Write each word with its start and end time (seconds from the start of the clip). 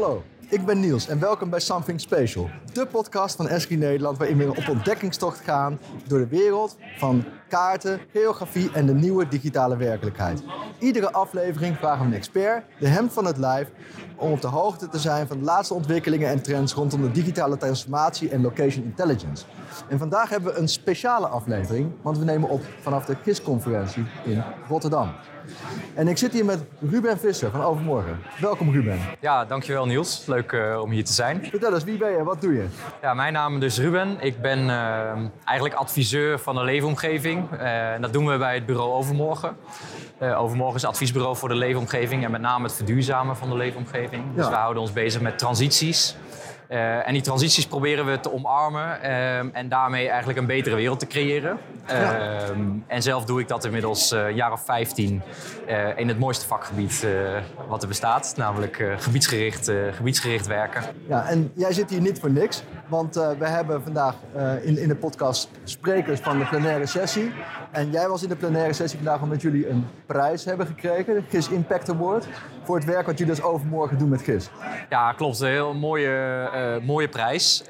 Hallo, 0.00 0.22
ik 0.48 0.64
ben 0.64 0.80
Niels 0.80 1.08
en 1.08 1.18
welkom 1.18 1.50
bij 1.50 1.60
Something 1.60 2.00
Special. 2.00 2.50
De 2.72 2.86
podcast 2.86 3.36
van 3.36 3.48
Esri 3.48 3.76
Nederland 3.76 4.18
waarin 4.18 4.36
we 4.36 4.48
op 4.48 4.68
ontdekkingstocht 4.68 5.40
gaan 5.40 5.78
door 6.06 6.18
de 6.18 6.26
wereld 6.26 6.76
van 6.98 7.24
kaarten, 7.48 8.00
geografie 8.12 8.70
en 8.72 8.86
de 8.86 8.94
nieuwe 8.94 9.28
digitale 9.28 9.76
werkelijkheid. 9.76 10.42
Iedere 10.78 11.12
aflevering 11.12 11.76
vragen 11.76 12.00
we 12.00 12.06
een 12.06 12.16
expert, 12.16 12.64
de 12.78 12.88
hemd 12.88 13.12
van 13.12 13.24
het 13.24 13.36
lijf, 13.36 13.68
om 14.16 14.32
op 14.32 14.40
de 14.40 14.46
hoogte 14.46 14.88
te 14.88 14.98
zijn 14.98 15.26
van 15.26 15.38
de 15.38 15.44
laatste 15.44 15.74
ontwikkelingen 15.74 16.28
en 16.28 16.42
trends 16.42 16.74
rondom 16.74 17.02
de 17.02 17.10
digitale 17.10 17.56
transformatie 17.56 18.28
en 18.28 18.42
location 18.42 18.84
intelligence. 18.84 19.44
En 19.88 19.98
vandaag 19.98 20.28
hebben 20.28 20.52
we 20.52 20.58
een 20.58 20.68
speciale 20.68 21.26
aflevering, 21.26 21.92
want 22.02 22.18
we 22.18 22.24
nemen 22.24 22.48
op 22.48 22.62
vanaf 22.80 23.04
de 23.04 23.16
GIS-conferentie 23.22 24.06
in 24.24 24.42
Rotterdam. 24.68 25.12
En 25.94 26.08
ik 26.08 26.18
zit 26.18 26.32
hier 26.32 26.44
met 26.44 26.58
Ruben 26.90 27.18
Visser 27.18 27.50
van 27.50 27.62
Overmorgen. 27.62 28.18
Welkom 28.40 28.72
Ruben. 28.72 28.98
Ja, 29.20 29.44
dankjewel 29.44 29.86
Niels. 29.86 30.26
Leuk 30.26 30.52
uh, 30.52 30.80
om 30.80 30.90
hier 30.90 31.04
te 31.04 31.12
zijn. 31.12 31.46
Vertel 31.50 31.74
eens, 31.74 31.84
wie 31.84 31.98
ben 31.98 32.10
je? 32.10 32.24
Wat 32.24 32.40
doe 32.40 32.54
je? 32.54 32.66
Ja, 33.02 33.14
mijn 33.14 33.32
naam 33.32 33.54
is 33.54 33.60
dus 33.60 33.78
Ruben. 33.78 34.16
Ik 34.20 34.40
ben 34.40 34.58
uh, 34.58 35.12
eigenlijk 35.44 35.78
adviseur 35.78 36.38
van 36.38 36.54
de 36.54 36.64
leefomgeving. 36.64 37.52
Uh, 37.52 37.92
en 37.92 38.02
dat 38.02 38.12
doen 38.12 38.26
we 38.26 38.38
bij 38.38 38.54
het 38.54 38.66
bureau 38.66 38.92
Overmorgen. 38.92 39.56
Overmorgen 40.36 40.76
is 40.76 40.84
adviesbureau 40.84 41.36
voor 41.36 41.48
de 41.48 41.54
leefomgeving 41.54 42.24
en 42.24 42.30
met 42.30 42.40
name 42.40 42.64
het 42.64 42.74
verduurzamen 42.74 43.36
van 43.36 43.48
de 43.48 43.56
leefomgeving. 43.56 44.22
Dus 44.34 44.44
ja. 44.44 44.50
we 44.50 44.56
houden 44.56 44.82
ons 44.82 44.92
bezig 44.92 45.20
met 45.20 45.38
transities. 45.38 46.16
Uh, 46.70 47.06
en 47.06 47.12
die 47.12 47.22
transities 47.22 47.66
proberen 47.66 48.06
we 48.06 48.20
te 48.20 48.32
omarmen 48.32 48.98
uh, 49.02 49.56
en 49.56 49.68
daarmee 49.68 50.08
eigenlijk 50.08 50.38
een 50.38 50.46
betere 50.46 50.76
wereld 50.76 50.98
te 50.98 51.06
creëren. 51.06 51.58
Ja. 51.86 52.18
Uh, 52.18 52.56
en 52.86 53.02
zelf 53.02 53.24
doe 53.24 53.40
ik 53.40 53.48
dat 53.48 53.64
inmiddels 53.64 54.10
een 54.10 54.34
jaar 54.34 54.52
of 54.52 54.64
15 54.64 55.22
in 55.96 56.08
het 56.08 56.18
mooiste 56.18 56.46
vakgebied 56.46 57.06
wat 57.68 57.82
er 57.82 57.88
bestaat, 57.88 58.34
namelijk 58.36 58.84
gebiedsgericht, 58.96 59.72
gebiedsgericht 59.90 60.46
werken. 60.46 60.82
Ja, 61.08 61.28
en 61.28 61.52
jij 61.54 61.72
zit 61.72 61.90
hier 61.90 62.00
niet 62.00 62.20
voor 62.20 62.30
niks, 62.30 62.62
want 62.90 63.14
we 63.14 63.46
hebben 63.46 63.82
vandaag 63.82 64.14
in, 64.62 64.78
in 64.78 64.88
de 64.88 64.96
podcast 64.96 65.50
sprekers 65.64 66.20
van 66.20 66.38
de 66.38 66.44
plenaire 66.44 66.86
sessie. 66.86 67.32
En 67.70 67.90
jij 67.90 68.08
was 68.08 68.22
in 68.22 68.28
de 68.28 68.36
plenaire 68.36 68.72
sessie 68.72 68.98
vandaag 68.98 69.22
omdat 69.22 69.42
jullie 69.42 69.68
een 69.68 69.86
prijs 70.06 70.44
hebben 70.44 70.66
gekregen, 70.66 71.24
GIS 71.28 71.48
Impact 71.48 71.90
Award, 71.90 72.28
voor 72.62 72.76
het 72.76 72.84
werk 72.84 73.06
wat 73.06 73.18
jullie 73.18 73.34
dus 73.34 73.44
overmorgen 73.44 73.98
doen 73.98 74.08
met 74.08 74.22
GIS. 74.22 74.50
Ja, 74.88 75.12
klopt. 75.12 75.40
Een 75.40 75.48
heel 75.48 75.74
mooie 75.74 76.50
uh, 76.54 76.86
mooie 76.86 77.08
prijs. 77.08 77.64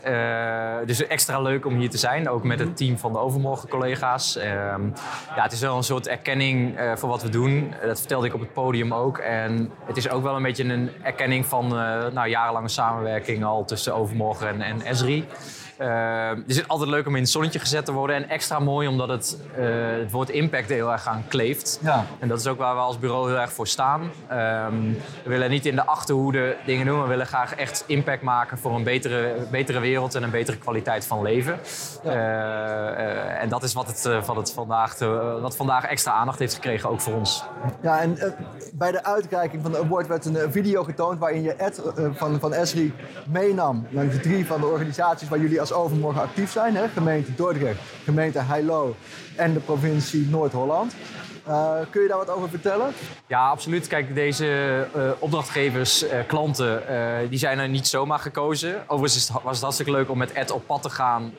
Dus 0.86 1.06
extra 1.06 1.40
leuk 1.40 1.66
om 1.66 1.74
hier 1.74 1.90
te 1.90 1.98
zijn, 1.98 2.28
ook 2.28 2.44
met 2.44 2.58
het 2.58 2.76
team 2.76 2.98
van 2.98 3.12
de 3.12 3.18
Overmorgen 3.18 3.68
collega's. 3.68 4.36
Uh, 4.36 4.44
ja, 4.44 5.42
het 5.42 5.52
is 5.52 5.60
wel 5.60 5.76
een 5.76 5.82
soort 5.82 6.06
erkenning 6.06 6.80
voor 6.94 7.08
wat 7.08 7.22
we 7.22 7.28
doen. 7.28 7.74
Dat 7.82 7.98
vertelde 7.98 8.26
ik 8.26 8.34
op 8.34 8.40
het 8.40 8.52
podium 8.52 8.94
ook. 8.94 9.18
En 9.18 9.70
het 9.84 9.96
is 9.96 10.10
ook 10.10 10.22
wel 10.22 10.36
een 10.36 10.42
beetje 10.42 10.64
een 10.64 10.90
erkenning 11.02 11.46
van 11.46 11.68
nou, 12.12 12.28
jarenlange 12.28 12.68
samenwerking 12.68 13.44
al 13.44 13.64
tussen 13.64 13.94
Overmorgen 13.94 14.48
en, 14.48 14.62
en 14.62 14.82
Esri. 14.82 15.09
Paris. 15.10 15.59
Uh, 15.80 16.28
het 16.28 16.42
is 16.46 16.68
altijd 16.68 16.90
leuk 16.90 17.06
om 17.06 17.14
in 17.14 17.22
het 17.22 17.30
zonnetje 17.30 17.58
gezet 17.58 17.84
te 17.84 17.92
worden. 17.92 18.16
En 18.16 18.28
extra 18.28 18.58
mooi 18.58 18.88
omdat 18.88 19.08
het, 19.08 19.38
uh, 19.58 19.64
het 19.98 20.10
woord 20.10 20.30
impact 20.30 20.68
er 20.70 20.74
heel 20.74 20.92
erg 20.92 21.06
aan 21.06 21.24
kleeft. 21.28 21.78
Ja. 21.82 22.06
En 22.18 22.28
dat 22.28 22.38
is 22.38 22.46
ook 22.46 22.58
waar 22.58 22.74
we 22.74 22.80
als 22.80 22.98
bureau 22.98 23.28
heel 23.30 23.40
erg 23.40 23.52
voor 23.52 23.66
staan. 23.66 24.00
Um, 24.00 24.98
we 25.22 25.30
willen 25.30 25.50
niet 25.50 25.66
in 25.66 25.74
de 25.74 25.86
achterhoede 25.86 26.56
dingen 26.66 26.86
doen. 26.86 27.02
We 27.02 27.08
willen 27.08 27.26
graag 27.26 27.54
echt 27.54 27.84
impact 27.86 28.22
maken 28.22 28.58
voor 28.58 28.74
een 28.74 28.84
betere, 28.84 29.34
betere 29.50 29.80
wereld 29.80 30.14
en 30.14 30.22
een 30.22 30.30
betere 30.30 30.56
kwaliteit 30.56 31.06
van 31.06 31.22
leven. 31.22 31.58
Ja. 32.04 32.12
Uh, 32.12 33.42
en 33.42 33.48
dat 33.48 33.62
is 33.62 33.72
wat, 33.72 33.86
het, 33.86 34.26
wat, 34.26 34.36
het 34.36 34.52
vandaag, 34.52 34.98
wat 35.40 35.56
vandaag 35.56 35.84
extra 35.84 36.12
aandacht 36.12 36.38
heeft 36.38 36.54
gekregen, 36.54 36.90
ook 36.90 37.00
voor 37.00 37.14
ons. 37.14 37.44
Ja, 37.82 38.00
en 38.00 38.18
bij 38.72 38.92
de 38.92 39.04
uitreiking 39.04 39.62
van 39.62 39.72
de 39.72 39.78
award 39.78 40.06
werd 40.06 40.24
een 40.24 40.52
video 40.52 40.84
getoond 40.84 41.18
waarin 41.18 41.42
je 41.42 41.52
Ed 41.52 41.82
van, 42.12 42.40
van 42.40 42.52
Esri 42.52 42.94
meenam. 43.26 43.86
Langs 43.90 44.14
de 44.14 44.20
drie 44.20 44.46
van 44.46 44.60
de 44.60 44.66
organisaties 44.66 45.28
waar 45.28 45.38
jullie 45.38 45.60
als 45.60 45.69
overmorgen 45.72 46.22
actief 46.22 46.52
zijn. 46.52 46.76
Hè? 46.76 46.88
Gemeente 46.88 47.34
Dordrecht, 47.34 47.80
gemeente 48.04 48.38
Heilo 48.38 48.96
en 49.36 49.52
de 49.52 49.60
provincie 49.60 50.26
Noord-Holland. 50.30 50.94
Uh, 51.48 51.72
kun 51.90 52.02
je 52.02 52.08
daar 52.08 52.18
wat 52.18 52.30
over 52.30 52.48
vertellen? 52.48 52.92
Ja, 53.26 53.48
absoluut. 53.48 53.86
Kijk, 53.86 54.14
deze 54.14 54.86
uh, 54.96 55.10
opdrachtgevers, 55.18 56.04
uh, 56.04 56.10
klanten, 56.26 56.82
die 57.28 57.38
zijn 57.38 57.58
er 57.58 57.68
niet 57.68 57.86
zomaar 57.86 58.18
gekozen. 58.18 58.82
Overigens 58.86 59.30
was 59.42 59.52
het 59.52 59.60
hartstikke 59.60 59.92
leuk 59.92 60.10
om 60.10 60.18
met 60.18 60.32
Ed 60.32 60.50
op 60.50 60.66
pad 60.66 60.82
te 60.82 60.90
gaan. 60.90 61.32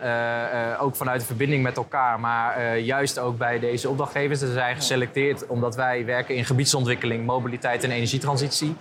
ook 0.80 0.96
vanuit 0.96 1.20
de 1.20 1.26
verbinding 1.26 1.64
met 1.64 1.78
elkaar. 1.78 2.20
Maar 2.20 2.78
juist 2.78 3.20
ook 3.20 3.38
bij 3.38 3.60
deze 3.60 3.90
opdrachtgevers. 3.90 4.40
Ze 4.40 4.52
zijn 4.52 4.76
geselecteerd 4.76 5.48
omdat 5.48 5.76
wij 5.76 6.06
werken 6.06 6.36
in 6.36 6.46
gebiedsontwikkeling, 6.46 7.26
mobiliteit 7.26 7.84
en 7.84 7.92
energietransitie. 7.92 8.76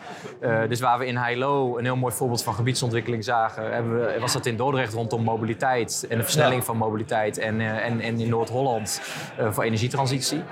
dus 0.68 0.80
waar 0.80 0.98
we 0.98 1.06
in 1.06 1.16
Heilo 1.16 1.78
een 1.78 1.84
heel 1.84 1.96
mooi 1.96 2.14
voorbeeld 2.14 2.42
van 2.42 2.54
gebiedsontwikkeling 2.54 3.24
zagen... 3.24 3.72
Hebben 3.72 4.00
we, 4.00 4.20
was 4.20 4.32
dat 4.32 4.46
in 4.46 4.56
Dordrecht 4.56 4.92
rondom 4.92 5.22
mobiliteit 5.22 6.06
en 6.08 6.16
de 6.16 6.22
versnelling 6.22 6.60
ja. 6.60 6.66
van 6.66 6.76
mobiliteit. 6.76 7.38
En, 7.38 7.60
en, 7.60 8.00
en 8.00 8.20
in 8.20 8.28
Noord-Holland 8.28 9.00
voor 9.50 9.64
energietransitie. 9.64 10.42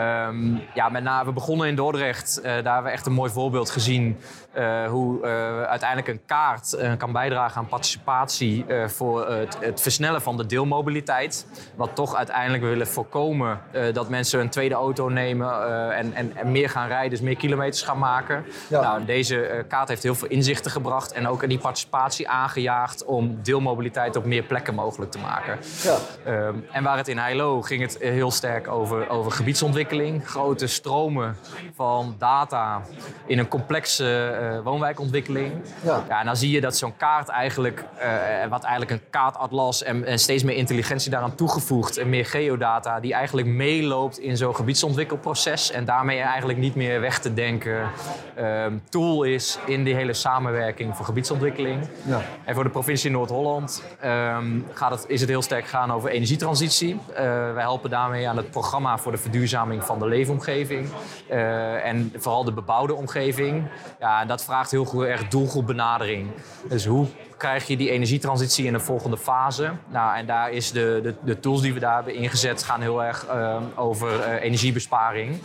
Um, 0.00 0.62
ja, 0.74 0.88
met 0.88 1.02
name, 1.02 1.24
we 1.24 1.32
begonnen 1.32 1.68
in 1.68 1.74
Dordrecht. 1.74 2.38
Uh, 2.38 2.44
daar 2.44 2.52
hebben 2.52 2.82
we 2.82 2.90
echt 2.90 3.06
een 3.06 3.12
mooi 3.12 3.30
voorbeeld 3.30 3.70
gezien 3.70 4.18
uh, 4.56 4.86
hoe 4.86 5.18
uh, 5.18 5.62
uiteindelijk 5.62 6.08
een 6.08 6.20
kaart 6.26 6.76
kan 6.98 7.12
bijdragen 7.12 7.56
aan 7.56 7.66
participatie 7.66 8.64
voor 8.86 9.30
het, 9.30 9.56
het, 9.60 9.80
versnellen 9.80 10.22
van 10.22 10.36
de 10.36 10.46
deelmobiliteit. 10.46 11.46
Wat 11.74 11.94
toch 11.94 12.14
uiteindelijk 12.14 12.62
we 12.62 12.68
willen 12.68 12.86
voorkomen 12.86 13.60
dat 13.92 14.08
mensen 14.08 14.40
een 14.40 14.48
tweede 14.48 14.74
auto 14.74 15.08
nemen 15.08 15.50
en, 15.92 16.14
en, 16.14 16.36
en, 16.36 16.52
meer 16.52 16.70
gaan 16.70 16.88
rijden, 16.88 17.10
dus 17.10 17.20
meer 17.20 17.36
kilometers 17.36 17.82
gaan 17.82 17.98
maken. 17.98 18.44
Ja. 18.68 18.80
Nou, 18.80 19.04
deze 19.04 19.64
kaart 19.68 19.88
heeft 19.88 20.02
heel 20.02 20.14
veel 20.14 20.28
inzichten 20.28 20.70
gebracht 20.70 21.12
en 21.12 21.28
ook 21.28 21.48
die 21.48 21.58
participatie 21.58 22.28
aangejaagd 22.28 23.04
om 23.04 23.38
deelmobiliteit 23.42 24.16
op 24.16 24.24
meer 24.24 24.42
plekken 24.42 24.74
mogelijk 24.74 25.10
te 25.10 25.18
maken. 25.18 25.58
Ja. 25.82 25.96
Um, 26.32 26.66
en 26.72 26.82
waar 26.82 26.96
het 26.96 27.08
in 27.08 27.18
Heilo 27.18 27.62
ging 27.62 27.82
het 27.82 27.98
heel 27.98 28.30
sterk 28.30 28.68
over, 28.68 29.08
over 29.08 29.32
gebiedsontwikkeling 29.32 29.89
grote 30.24 30.66
stromen 30.66 31.36
van 31.74 32.14
data 32.18 32.82
in 33.26 33.38
een 33.38 33.48
complexe 33.48 34.38
uh, 34.42 34.64
woonwijkontwikkeling. 34.64 35.52
Ja. 35.82 36.04
ja. 36.08 36.20
en 36.20 36.26
dan 36.26 36.36
zie 36.36 36.50
je 36.50 36.60
dat 36.60 36.76
zo'n 36.76 36.96
kaart 36.96 37.28
eigenlijk, 37.28 37.84
uh, 37.98 38.50
wat 38.50 38.62
eigenlijk 38.62 38.90
een 38.90 39.10
kaartatlas 39.10 39.82
en, 39.82 40.04
en, 40.04 40.18
steeds 40.18 40.42
meer 40.42 40.56
intelligentie 40.56 41.10
daaraan 41.10 41.34
toegevoegd 41.34 41.96
en 41.96 42.08
meer 42.08 42.26
geodata, 42.26 43.00
die 43.00 43.14
eigenlijk 43.14 43.46
meeloopt 43.46 44.18
in 44.18 44.36
zo'n 44.36 44.54
gebiedsontwikkelproces 44.54 45.70
en 45.70 45.84
daarmee 45.84 46.20
eigenlijk 46.20 46.58
niet 46.58 46.74
meer 46.74 47.00
weg 47.00 47.18
te 47.18 47.34
denken 47.34 47.90
uh, 48.38 48.66
tool 48.88 49.22
is 49.22 49.58
in 49.66 49.84
die 49.84 49.94
hele 49.94 50.12
samenwerking 50.12 50.96
voor 50.96 51.04
gebiedsontwikkeling. 51.04 51.88
Ja. 52.06 52.20
En 52.44 52.54
voor 52.54 52.64
de 52.64 52.70
provincie 52.70 53.10
Noord-Holland 53.10 53.82
um, 54.04 54.66
gaat 54.72 54.90
het, 54.90 55.04
is 55.08 55.20
het 55.20 55.28
heel 55.28 55.42
sterk 55.42 55.66
gaan 55.66 55.92
over 55.92 56.10
energietransitie. 56.10 56.94
Uh, 57.10 57.16
wij 57.52 57.62
helpen 57.62 57.90
daarmee 57.90 58.28
aan 58.28 58.36
het 58.36 58.50
programma 58.50 58.98
voor 58.98 59.12
de 59.12 59.18
verduurzaming 59.18 59.79
van 59.84 59.98
de 59.98 60.06
leefomgeving. 60.06 60.88
Uh, 61.30 61.86
en 61.86 62.12
vooral 62.16 62.44
de 62.44 62.52
bebouwde 62.52 62.94
omgeving. 62.94 63.68
Ja, 63.98 64.24
dat 64.24 64.44
vraagt 64.44 64.70
heel 64.70 65.06
erg 65.06 65.28
doelgroepbenadering. 65.28 66.30
Dus 66.68 66.86
hoe 66.86 67.06
krijg 67.40 67.66
je 67.66 67.76
die 67.76 67.90
energietransitie 67.90 68.66
in 68.66 68.72
de 68.72 68.80
volgende 68.80 69.16
fase. 69.16 69.70
Nou, 69.88 70.16
en 70.16 70.26
daar 70.26 70.50
is 70.50 70.72
de, 70.72 71.00
de, 71.02 71.14
de 71.24 71.40
tools 71.40 71.60
die 71.60 71.74
we 71.74 71.80
daar 71.80 71.94
hebben 71.94 72.14
ingezet 72.14 72.62
gaan 72.62 72.80
heel 72.80 73.04
erg 73.04 73.26
uh, 73.28 73.56
over 73.74 74.08
uh, 74.18 74.42
energiebesparing. 74.42 75.40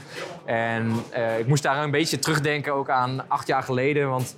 En 0.45 0.91
uh, 1.17 1.39
ik 1.39 1.47
moest 1.47 1.63
daar 1.63 1.83
een 1.83 1.91
beetje 1.91 2.19
terugdenken 2.19 2.73
ook 2.73 2.89
aan 2.89 3.29
acht 3.29 3.47
jaar 3.47 3.63
geleden. 3.63 4.09
Want 4.09 4.35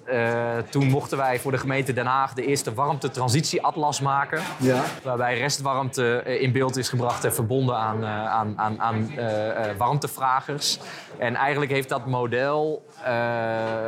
toen 0.70 0.86
mochten 0.90 1.18
wij 1.18 1.40
voor 1.40 1.52
de 1.52 1.58
gemeente 1.58 1.94
Den 1.94 2.06
Haag 2.06 2.34
de 2.34 2.46
eerste 2.46 2.74
warmte-transitieatlas 2.74 4.02
maken. 4.02 4.42
Ja. 4.58 4.84
Waarbij 5.04 5.38
restwarmte 5.38 6.24
in 6.40 6.52
beeld 6.52 6.78
is 6.78 6.90
gebracht 6.90 7.24
en 7.24 7.34
verbonden 7.34 7.78
aan, 7.78 8.06
aan, 8.06 8.54
aan, 8.58 8.82
aan 8.82 9.10
warmtevragers. 9.78 10.80
En 11.18 11.36
eigenlijk 11.36 11.72
heeft 11.72 11.90
dat 11.90 12.06
model 12.06 12.86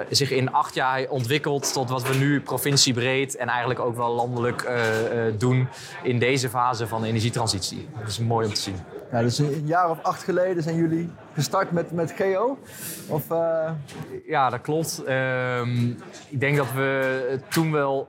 zich 0.09 0.31
in 0.31 0.51
acht 0.51 0.75
jaar 0.75 1.05
ontwikkeld 1.09 1.73
tot 1.73 1.89
wat 1.89 2.07
we 2.07 2.15
nu 2.15 2.41
provinciebreed 2.41 3.35
en 3.35 3.47
eigenlijk 3.47 3.58
ook 3.79 3.95
wel 3.95 4.13
landelijk 4.13 4.63
uh, 4.63 5.27
uh, 5.27 5.33
doen 5.37 5.67
in 6.03 6.19
deze 6.19 6.49
fase 6.49 6.87
van 6.87 7.01
de 7.01 7.07
energietransitie. 7.07 7.87
Dat 7.99 8.07
is 8.07 8.19
mooi 8.19 8.47
om 8.47 8.53
te 8.53 8.61
zien. 8.61 8.75
Ja, 9.11 9.21
dus 9.21 9.37
een 9.37 9.65
jaar 9.65 9.89
of 9.89 9.99
acht 10.01 10.23
geleden 10.23 10.63
zijn 10.63 10.75
jullie 10.75 11.09
gestart 11.33 11.71
met, 11.71 11.91
met 11.91 12.11
Geo? 12.11 12.57
Of, 13.07 13.29
uh... 13.31 13.69
Ja, 14.27 14.49
dat 14.49 14.61
klopt. 14.61 15.03
Uh, 15.07 15.61
ik 16.29 16.39
denk 16.39 16.57
dat 16.57 16.71
we 16.71 17.39
toen 17.49 17.71
wel 17.71 18.07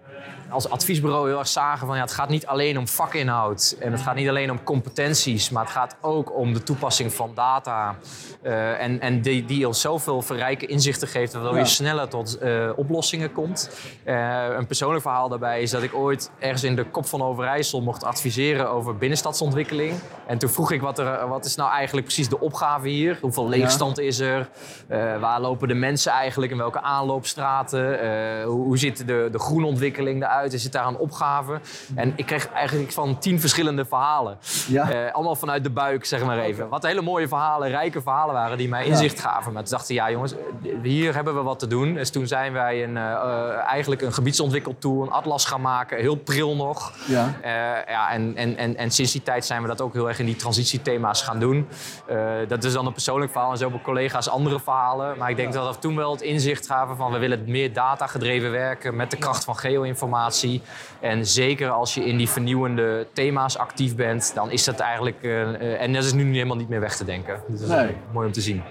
als 0.51 0.71
adviesbureau 0.71 1.29
heel 1.29 1.39
erg 1.39 1.49
zagen 1.49 1.87
van 1.87 1.97
ja, 1.97 2.03
het 2.03 2.13
gaat 2.13 2.29
niet 2.29 2.47
alleen 2.47 2.79
om 2.79 2.89
vakinhoud 2.89 3.77
en 3.81 3.93
het 3.93 4.01
gaat 4.01 4.15
niet 4.15 4.29
alleen 4.29 4.51
om 4.51 4.63
competenties, 4.63 5.51
maar 5.51 5.63
het 5.63 5.73
gaat 5.73 5.97
ook 6.01 6.37
om 6.37 6.53
de 6.53 6.63
toepassing 6.63 7.13
van 7.13 7.31
data 7.35 7.97
uh, 8.43 8.81
en, 8.81 9.01
en 9.01 9.21
die, 9.21 9.45
die 9.45 9.67
ons 9.67 9.81
zoveel 9.81 10.23
verrijke 10.23 10.67
inzichten 10.67 11.09
geeft, 11.09 11.33
waardoor 11.33 11.59
je 11.59 11.65
sneller 11.65 12.09
tot 12.09 12.39
uh, 12.43 12.71
oplossingen 12.77 13.33
komt. 13.33 13.71
Een 14.05 14.67
persoonlijk 14.67 15.03
verhaal 15.03 15.29
daarbij 15.29 15.63
is 15.63 15.71
dat 15.71 15.83
ik 15.83 15.95
ooit 15.95 16.31
ergens 16.39 16.65
in 16.65 16.77
de 16.77 16.85
kop 16.85 17.07
van 17.07 17.23
Overijssel 17.23 17.81
mocht 17.81 18.05
adviseren 18.05 18.71
over 18.71 18.97
binnenstadsontwikkeling. 18.97 19.95
En 20.27 20.39
toen 20.39 20.51
vroeg 20.51 20.73
ik 20.73 20.81
wat, 20.81 20.99
er, 20.99 21.29
wat 21.29 21.45
is 21.45 21.55
nou 21.55 21.71
eigenlijk 21.71 22.07
precies 22.07 22.29
de 22.29 22.41
opgave 22.41 22.89
hier? 22.89 23.19
Hoeveel 23.21 23.49
leegstand 23.49 23.99
is 23.99 24.19
er? 24.19 24.49
Uh, 24.89 25.19
waar 25.21 25.41
lopen 25.41 25.69
de 25.69 25.75
mensen 25.75 26.13
eigenlijk? 26.13 26.53
In 26.53 26.59
welke 26.59 26.81
aanloopstraten? 26.81 28.05
Uh, 28.05 28.45
hoe, 28.45 28.65
hoe 28.65 28.79
ziet 28.79 29.07
de, 29.07 29.29
de 29.33 29.39
groenontwikkeling 29.39 30.23
eruit? 30.23 30.53
Is 30.53 30.63
het 30.63 30.73
daar 30.73 30.87
een 30.87 30.97
opgave? 30.97 31.61
En 31.95 32.13
ik 32.17 32.27
kreeg 32.27 32.49
eigenlijk 32.49 32.93
van 32.93 33.19
tien 33.19 33.41
verschillende 33.41 33.85
verhalen. 33.85 34.39
Ja. 34.69 34.93
Uh, 34.93 35.13
allemaal 35.13 35.37
vanuit 35.37 35.63
de 35.63 35.71
buik, 35.71 36.05
zeg 36.05 36.25
maar 36.25 36.39
even. 36.39 36.69
Wat 36.69 36.83
hele 36.83 37.01
mooie 37.01 37.29
verhalen, 37.29 37.69
rijke 37.69 38.03
verhalen 38.03 38.35
waren 38.35 38.59
die 38.59 38.69
mij 38.69 38.87
inzicht 38.87 39.21
gaven. 39.21 39.53
Maar 39.53 39.63
toen 39.63 39.73
dachten 39.73 39.95
ja 39.95 40.11
jongens, 40.11 40.35
hier 40.83 41.15
hebben 41.15 41.35
we 41.35 41.43
wat 41.43 41.59
te 41.59 41.67
doen. 41.67 41.95
Dus 41.95 42.11
toen 42.11 42.27
zijn 42.27 42.53
wij 42.53 42.85
een, 42.85 42.97
eigenlijk 42.97 44.03
een 44.03 44.13
gebiedsontwikkeltool, 44.13 45.03
een 45.03 45.11
atlas 45.11 45.45
gaan 45.45 45.61
maken. 45.61 45.99
Heel 45.99 46.17
pril 46.17 46.57
nog. 46.57 46.93
Ja. 47.07 47.35
ja, 47.89 48.11
en, 48.11 48.37
en, 48.37 48.57
en, 48.57 48.77
en 48.77 48.91
sinds 48.91 49.13
die 49.13 49.23
tijd 49.23 49.45
zijn 49.45 49.63
we 49.63 49.69
dat 49.69 49.81
ook 49.81 49.93
heel 49.93 50.09
erg 50.09 50.19
in 50.19 50.27
die 50.27 50.37
transitiethema's 50.37 51.23
gaan 51.23 51.39
doen. 51.39 51.69
dat 52.49 52.65
is 52.65 52.73
dan 52.73 52.87
een 52.87 52.93
persoonlijk 53.00 53.32
verhaal 53.32 53.50
en 53.50 53.56
zo 53.56 53.62
hebben 53.62 53.82
collega's 53.82 54.29
andere 54.29 54.61
verhalen. 54.61 55.19
Maar 55.19 55.31
ik 55.31 55.37
denk 55.37 55.52
dat 55.52 55.75
we 55.75 55.81
toen 55.81 55.97
wel 55.97 56.11
het 56.11 56.20
inzicht 56.20 56.67
gaven 56.67 56.97
van 56.97 57.12
we 57.12 57.19
willen 57.19 57.44
meer 57.47 57.73
data 57.73 58.06
gedreven 58.06 58.50
werken 58.50 58.97
met 58.97 59.11
de 59.11 59.17
kracht 59.17 59.44
van 59.44 59.56
geo-informatie. 59.56 60.62
En 61.00 61.26
zeker 61.26 61.70
als 61.70 61.94
je 61.94 62.05
in 62.05 62.17
die 62.17 62.29
vernieuwende 62.29 63.06
thema's 63.12 63.56
actief 63.56 63.97
bent, 63.97 64.35
dan 64.35 64.50
is 64.50 64.64
dat 64.64 64.79
eigenlijk. 64.79 65.17
Uh, 65.23 65.82
en 65.82 65.93
dat 65.93 66.05
is 66.05 66.12
nu 66.12 66.32
helemaal 66.32 66.56
niet 66.56 66.69
meer 66.69 66.81
weg 66.81 66.97
te 66.97 67.05
denken. 67.05 67.41
Dus 67.47 67.61
dat 67.61 67.79
is 67.79 67.91
mooi 68.12 68.26
om 68.26 68.32
te 68.32 68.41
zien. 68.41 68.62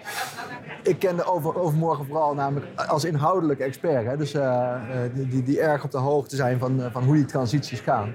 Ik 0.83 0.99
ken 0.99 1.15
de 1.15 1.23
over, 1.23 1.59
Overmorgen 1.59 2.05
vooral 2.05 2.33
namelijk 2.33 2.67
als 2.87 3.03
inhoudelijk 3.03 3.59
expert. 3.59 4.05
Hè? 4.05 4.17
Dus 4.17 4.33
uh, 4.33 4.73
die, 5.13 5.43
die 5.43 5.59
erg 5.59 5.83
op 5.83 5.91
de 5.91 5.97
hoogte 5.97 6.35
zijn 6.35 6.59
van, 6.59 6.81
van 6.91 7.03
hoe 7.03 7.15
die 7.15 7.25
transities 7.25 7.79
gaan. 7.79 8.13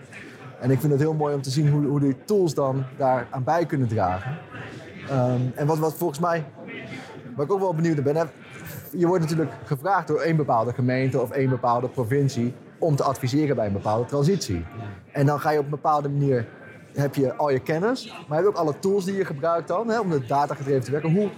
En 0.60 0.70
ik 0.70 0.80
vind 0.80 0.92
het 0.92 1.00
heel 1.00 1.14
mooi 1.14 1.34
om 1.34 1.42
te 1.42 1.50
zien 1.50 1.70
hoe, 1.70 1.86
hoe 1.86 2.00
die 2.00 2.24
tools 2.24 2.54
dan 2.54 2.84
daar 2.96 3.26
aan 3.30 3.44
bij 3.44 3.66
kunnen 3.66 3.88
dragen. 3.88 4.38
Um, 5.10 5.52
en 5.54 5.66
wat, 5.66 5.78
wat 5.78 5.94
volgens 5.94 6.18
mij, 6.18 6.44
waar 7.36 7.44
ik 7.44 7.52
ook 7.52 7.60
wel 7.60 7.74
benieuwd 7.74 7.94
naar 7.94 8.12
ben, 8.14 8.30
je 8.90 9.06
wordt 9.06 9.22
natuurlijk 9.22 9.52
gevraagd 9.64 10.08
door 10.08 10.20
één 10.20 10.36
bepaalde 10.36 10.72
gemeente 10.72 11.20
of 11.20 11.30
één 11.30 11.48
bepaalde 11.48 11.88
provincie 11.88 12.54
om 12.78 12.96
te 12.96 13.02
adviseren 13.02 13.56
bij 13.56 13.66
een 13.66 13.72
bepaalde 13.72 14.04
transitie. 14.04 14.64
En 15.12 15.26
dan 15.26 15.40
ga 15.40 15.50
je 15.50 15.58
op 15.58 15.64
een 15.64 15.70
bepaalde 15.70 16.08
manier, 16.08 16.46
heb 16.92 17.14
je 17.14 17.34
al 17.34 17.50
je 17.50 17.60
kennis, 17.60 18.24
maar 18.28 18.36
heb 18.36 18.46
je 18.46 18.52
ook 18.52 18.60
alle 18.60 18.78
tools 18.78 19.04
die 19.04 19.16
je 19.16 19.24
gebruikt 19.24 19.68
dan 19.68 19.88
hè, 19.88 20.00
om 20.00 20.10
de 20.10 20.26
data 20.26 20.54
gedreven 20.54 20.84
te 20.84 20.90
werken. 20.90 21.12
Hoe, 21.12 21.30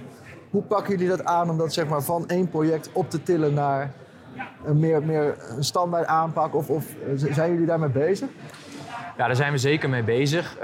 hoe 0.51 0.63
pakken 0.63 0.93
jullie 0.93 1.09
dat 1.09 1.25
aan 1.25 1.51
om 1.51 1.59
dat 1.59 1.73
zeg 1.73 1.89
maar, 1.89 2.03
van 2.03 2.29
één 2.29 2.49
project 2.49 2.91
op 2.93 3.11
te 3.11 3.23
tillen 3.23 3.55
naar 3.55 3.93
een 4.65 4.79
meer, 4.79 5.03
meer 5.03 5.37
een 5.57 5.65
standaard 5.65 6.07
aanpak? 6.07 6.55
Of, 6.55 6.71
of 6.71 6.85
zijn 7.15 7.53
jullie 7.53 7.67
daarmee 7.67 7.89
bezig? 7.89 8.29
Ja, 9.17 9.27
daar 9.27 9.37
zijn 9.37 9.53
we 9.53 9.59
zeker 9.59 9.89
mee 9.89 10.03
bezig. 10.03 10.57
Uh, 10.57 10.63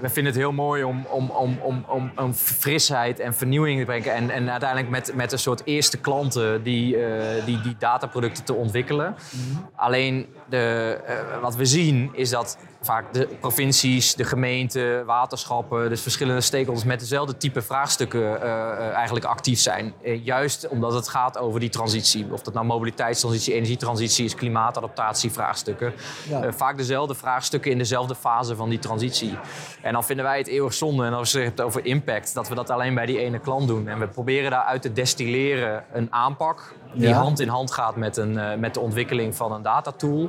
we 0.00 0.08
vinden 0.08 0.32
het 0.32 0.34
heel 0.34 0.52
mooi 0.52 0.84
om, 0.84 1.06
om, 1.08 1.30
om, 1.30 1.58
om, 1.62 1.84
om, 1.88 2.12
om 2.16 2.32
frisheid 2.34 3.18
en 3.18 3.34
vernieuwing 3.34 3.78
te 3.78 3.84
brengen. 3.84 4.14
En, 4.14 4.30
en 4.30 4.50
uiteindelijk 4.50 4.90
met, 4.90 5.14
met 5.14 5.32
een 5.32 5.38
soort 5.38 5.62
eerste 5.64 5.98
klanten 5.98 6.62
die, 6.62 6.96
uh, 6.96 7.22
die, 7.44 7.60
die 7.60 7.76
dataproducten 7.78 8.44
te 8.44 8.54
ontwikkelen. 8.54 9.14
Mhm. 9.30 9.62
Alleen 9.74 10.26
de, 10.48 10.98
uh, 11.08 11.40
wat 11.40 11.56
we 11.56 11.64
zien 11.64 12.10
is 12.12 12.30
dat 12.30 12.58
vaak 12.80 13.12
de 13.12 13.26
provincies, 13.40 14.14
de 14.14 14.24
gemeenten, 14.24 15.04
waterschappen, 15.04 15.88
dus 15.88 16.02
verschillende 16.02 16.40
stakeholders 16.40 16.84
met 16.84 17.00
dezelfde 17.00 17.36
type 17.36 17.62
vraagstukken 17.62 18.20
uh, 18.20 18.78
eigenlijk 18.78 19.24
actief 19.24 19.58
zijn. 19.58 19.94
Uh, 20.02 20.24
juist 20.24 20.68
omdat 20.68 20.92
het 20.92 21.08
gaat 21.08 21.38
over 21.38 21.60
die 21.60 21.68
transitie. 21.68 22.26
Of 22.32 22.42
dat 22.42 22.54
nou 22.54 22.66
mobiliteitstransitie, 22.66 23.54
energietransitie 23.54 24.24
is, 24.24 24.34
klimaatadaptatie, 24.34 25.30
vraagstukken. 25.30 25.92
Ja. 26.28 26.52
vaak 26.52 26.76
dezelfde 26.76 27.14
vraagstukken 27.14 27.70
in 27.70 27.78
dezelfde 27.78 28.14
fase 28.14 28.56
van 28.56 28.68
die 28.68 28.78
transitie. 28.78 29.38
En 29.82 29.92
dan 29.92 30.04
vinden 30.04 30.24
wij 30.24 30.38
het 30.38 30.46
eeuwig 30.46 30.74
zonde, 30.74 31.04
en 31.04 31.12
als 31.12 31.32
je 31.32 31.38
het 31.38 31.60
over 31.60 31.84
impact, 31.84 32.34
dat 32.34 32.48
we 32.48 32.54
dat 32.54 32.70
alleen 32.70 32.94
bij 32.94 33.06
die 33.06 33.18
ene 33.18 33.38
klant 33.38 33.68
doen. 33.68 33.88
En 33.88 33.98
we 33.98 34.08
proberen 34.08 34.50
daaruit 34.50 34.82
te 34.82 34.92
destilleren 34.92 35.84
een 35.92 36.12
aanpak 36.12 36.74
die 36.94 37.14
hand 37.14 37.40
in 37.40 37.48
hand 37.48 37.72
gaat 37.72 37.96
met, 37.96 38.16
een, 38.16 38.60
met 38.60 38.74
de 38.74 38.80
ontwikkeling 38.80 39.36
van 39.36 39.52
een 39.52 39.62
datatool. 39.62 40.28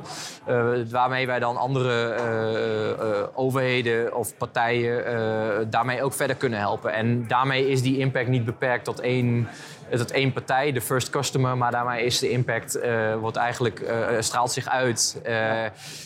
waarmee 0.90 1.26
wij 1.26 1.38
dan 1.38 1.56
andere 1.56 2.12
eh, 2.12 2.41
eh, 2.41 2.41
overheden 3.34 4.16
of 4.16 4.36
partijen 4.36 5.06
eh, 5.06 5.66
daarmee 5.70 6.02
ook 6.02 6.12
verder 6.12 6.36
kunnen 6.36 6.58
helpen. 6.58 6.92
En 6.92 7.26
daarmee 7.28 7.68
is 7.68 7.82
die 7.82 7.98
impact 7.98 8.28
niet 8.28 8.44
beperkt 8.44 8.84
tot 8.84 9.00
één 9.00 9.48
tot 9.96 10.10
één 10.10 10.32
partij, 10.32 10.72
de 10.72 10.80
first 10.80 11.10
customer, 11.10 11.56
maar 11.56 11.70
daarmee 11.70 12.04
is 12.04 12.18
de 12.18 12.30
impact 12.30 12.78
wordt 13.20 13.36
eigenlijk 13.36 13.92
straalt 14.18 14.52
zich 14.52 14.66
uit. 14.66 15.20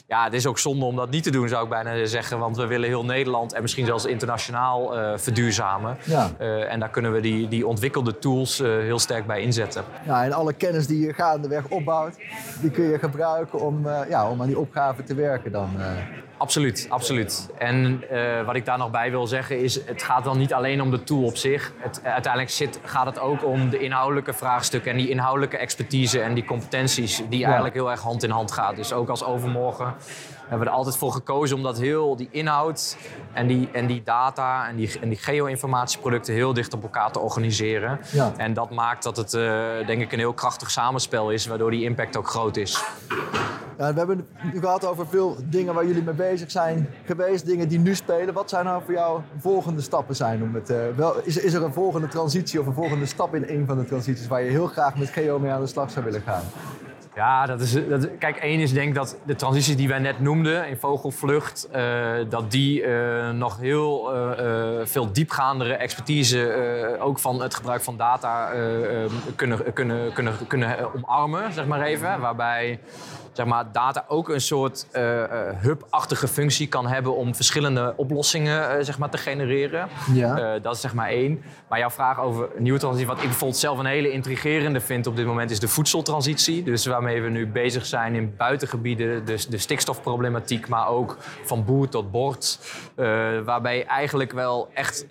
ja, 0.07 0.25
het 0.25 0.33
is 0.33 0.47
ook 0.47 0.59
zonde 0.59 0.85
om 0.85 0.97
dat 0.97 1.11
niet 1.11 1.23
te 1.23 1.31
doen, 1.31 1.49
zou 1.49 1.65
ik 1.65 1.71
bijna 1.71 2.07
zeggen, 2.07 2.39
want 2.39 2.57
we 2.57 2.67
willen 2.67 2.89
heel 2.89 3.05
Nederland 3.05 3.53
en 3.53 3.63
misschien 3.63 3.87
zelfs 3.87 4.05
internationaal 4.05 4.93
verduurzamen. 5.19 5.97
Ja. 6.05 6.31
en 6.69 6.81
daar 6.81 6.91
kunnen 6.91 7.13
we 7.13 7.21
die, 7.21 7.49
die 7.49 7.67
ontwikkelde 7.67 8.19
tools 8.19 8.59
heel 8.59 8.99
sterk 8.99 9.27
bij 9.27 9.41
inzetten. 9.41 9.85
Ja, 10.07 10.25
en 10.25 10.33
alle 10.33 10.53
kennis 10.53 10.87
die 10.87 11.07
je 11.07 11.13
gaandeweg 11.13 11.69
opbouwt, 11.69 12.17
die 12.61 12.71
kun 12.71 12.85
je 12.85 12.99
gebruiken 12.99 13.61
om, 13.61 13.89
ja, 14.09 14.31
om 14.31 14.41
aan 14.41 14.47
die 14.47 14.59
opgave 14.59 15.05
te 15.05 15.15
werken 15.15 15.53
dan. 15.53 15.71
Absoluut, 16.39 16.87
absoluut. 16.89 17.49
En 17.59 18.05
uh, 18.13 18.45
wat 18.45 18.55
ik 18.55 18.65
daar 18.65 18.79
nog 18.79 18.91
bij 18.91 19.11
wil 19.11 19.27
zeggen 19.27 19.59
is, 19.63 19.87
het 19.87 20.03
gaat 20.03 20.25
dan 20.25 20.39
niet 20.39 20.53
alleen 20.53 20.81
om 20.81 20.91
de 20.91 21.03
tool 21.05 21.25
op 21.25 21.37
zich. 21.37 21.73
Het, 21.79 22.01
uiteindelijk 22.05 22.53
zit, 22.53 22.81
gaat 22.85 23.07
het 23.07 23.19
ook 23.19 23.45
om 23.45 23.71
de 23.71 23.79
inhoudelijke 23.79 24.33
vraagstukken 24.33 24.91
en 24.91 24.97
die 24.97 25.09
inhoudelijke 25.09 25.57
expertise 25.57 26.21
en 26.21 26.35
die 26.35 26.45
competenties 26.45 27.23
die 27.29 27.45
eigenlijk 27.45 27.75
heel 27.75 27.91
erg 27.91 28.01
hand 28.01 28.23
in 28.23 28.31
hand 28.31 28.53
gaan. 28.53 28.75
Dus 28.75 28.93
ook 28.93 29.09
als 29.09 29.25
overmorgen 29.25 29.95
hebben 30.49 30.67
we 30.67 30.73
er 30.73 30.79
altijd 30.79 30.97
voor 30.97 31.13
gekozen 31.13 31.57
om 31.57 31.63
dat 31.63 31.79
heel 31.79 32.17
die 32.17 32.29
inhoud 32.31 32.97
en 33.33 33.47
die, 33.47 33.69
en 33.73 33.87
die 33.87 34.03
data 34.03 34.69
en 34.69 34.77
die, 34.77 35.01
en 35.01 35.09
die 35.09 35.19
geo-informatieproducten 35.19 36.35
heel 36.35 36.53
dicht 36.53 36.75
op 36.75 36.83
elkaar 36.83 37.13
te 37.13 37.19
organiseren. 37.19 38.01
Ja. 38.13 38.33
En 38.37 38.55
dat 38.55 38.71
maakt 38.71 39.03
dat 39.03 39.17
het 39.17 39.35
uh, 39.35 39.43
denk 39.87 40.03
ik 40.03 40.13
een 40.13 40.19
heel 40.19 40.33
krachtig 40.33 40.71
samenspel 40.71 41.31
is, 41.31 41.47
waardoor 41.47 41.71
die 41.71 41.85
impact 41.85 42.17
ook 42.17 42.29
groot 42.29 42.57
is. 42.57 42.85
Ja, 43.79 43.93
we 43.93 43.99
hebben 43.99 44.27
het 44.37 44.61
gehad 44.61 44.87
over 44.87 45.07
veel 45.07 45.37
dingen 45.45 45.75
waar 45.75 45.87
jullie 45.87 46.03
mee 46.03 46.15
bezig 46.15 46.51
zijn 46.51 46.89
geweest, 47.05 47.47
dingen 47.47 47.69
die 47.69 47.79
nu 47.79 47.95
spelen. 47.95 48.35
Wat 48.35 48.51
zijn 48.51 48.65
nou 48.65 48.83
voor 48.85 48.95
jou 48.95 49.21
volgende 49.39 49.81
stappen 49.81 50.17
zijn? 50.17 50.43
Om 50.43 50.55
het, 50.55 50.71
uh, 50.71 50.77
wel, 50.97 51.21
is, 51.23 51.37
is 51.37 51.55
er 51.55 51.63
een 51.63 51.73
volgende 51.73 52.09
transitie 52.09 52.61
of 52.61 52.67
een 52.67 52.75
volgende 52.75 53.07
stap 53.07 53.35
in 53.35 53.45
een 53.49 53.67
van 53.67 53.79
de 53.79 53.85
transities 53.85 54.27
waar 54.27 54.43
je 54.43 54.51
heel 54.51 54.67
graag 54.67 54.97
met 54.97 55.09
Geo 55.09 55.39
mee 55.39 55.51
aan 55.51 55.61
de 55.61 55.67
slag 55.67 55.91
zou 55.91 56.05
willen 56.05 56.23
gaan? 56.23 56.43
Ja, 57.17 57.47
dat 57.47 57.61
is, 57.61 57.89
dat, 57.89 58.09
kijk, 58.19 58.37
één 58.37 58.61
is 58.61 58.73
denk 58.73 58.95
dat 58.95 59.17
de 59.23 59.35
transities 59.35 59.77
die 59.77 59.89
wij 59.89 59.99
net 59.99 60.21
noemden 60.21 60.69
in 60.69 60.77
vogelvlucht, 60.77 61.69
uh, 61.77 62.13
dat 62.29 62.51
die 62.51 62.83
uh, 62.83 63.31
nog 63.31 63.59
heel 63.59 64.15
uh, 64.15 64.81
veel 64.85 65.13
diepgaandere 65.13 65.75
expertise 65.75 66.99
ook 67.01 67.19
van 67.19 67.43
het 67.43 67.55
gebruik 67.55 67.83
van 67.83 67.97
data 67.97 68.51
kunnen, 69.37 69.73
kunnen, 69.73 70.13
kunnen, 70.13 70.47
kunnen 70.47 70.95
omarmen, 70.95 71.53
zeg 71.53 71.67
maar 71.67 71.83
even. 71.83 72.21
Waarbij 72.21 72.79
zeg 73.37 73.47
maar, 73.47 73.73
data 73.73 74.05
ook 74.09 74.29
een 74.29 74.41
soort 74.41 74.87
uh, 74.93 75.03
hub-achtige 75.61 76.29
functie 76.29 76.67
kan 76.67 76.87
hebben 76.87 77.17
om 77.17 77.35
verschillende 77.35 77.95
oplossingen 77.97 78.79
uh, 78.79 78.85
zeg 78.85 78.99
maar, 78.99 79.11
te 79.11 79.19
genereren. 79.19 79.89
Ja. 80.13 80.59
dat 80.59 80.75
is 80.75 80.81
zeg 80.81 80.95
maar 80.95 81.09
één. 81.09 81.43
Maar 81.69 81.79
jouw 81.79 81.91
vraag 81.91 82.21
over 82.21 82.49
nieuwe 82.59 82.79
transitie, 82.79 83.07
wat 83.07 83.17
ik 83.17 83.23
bijvoorbeeld 83.23 83.61
zelf 83.61 83.79
een 83.79 83.87
hele 83.87 84.11
intrigerende 84.11 84.81
vind 84.81 85.07
op 85.07 85.17
dit 85.17 85.27
moment, 85.27 85.51
is 85.51 85.61
de 85.61 85.69
voedseltransitie. 85.69 86.63
Dus 86.63 86.87
waarmee 86.87 87.23
we 87.23 87.29
nu 87.29 87.47
bezig 87.47 87.87
zijn 87.87 88.15
in 88.15 88.35
buitengebieden, 88.37 89.25
dus 89.25 89.47
de 89.47 89.59
stikstofproblematiek, 89.59 90.69
maar 90.69 90.89
ook 90.89 91.17
van 91.45 91.65
boer 91.65 91.89
tot 91.89 92.11
bord. 92.11 92.59
waarbij 93.45 93.87
eigenlijk 93.87 94.33
wel 94.33 94.69
echt, 94.75 95.07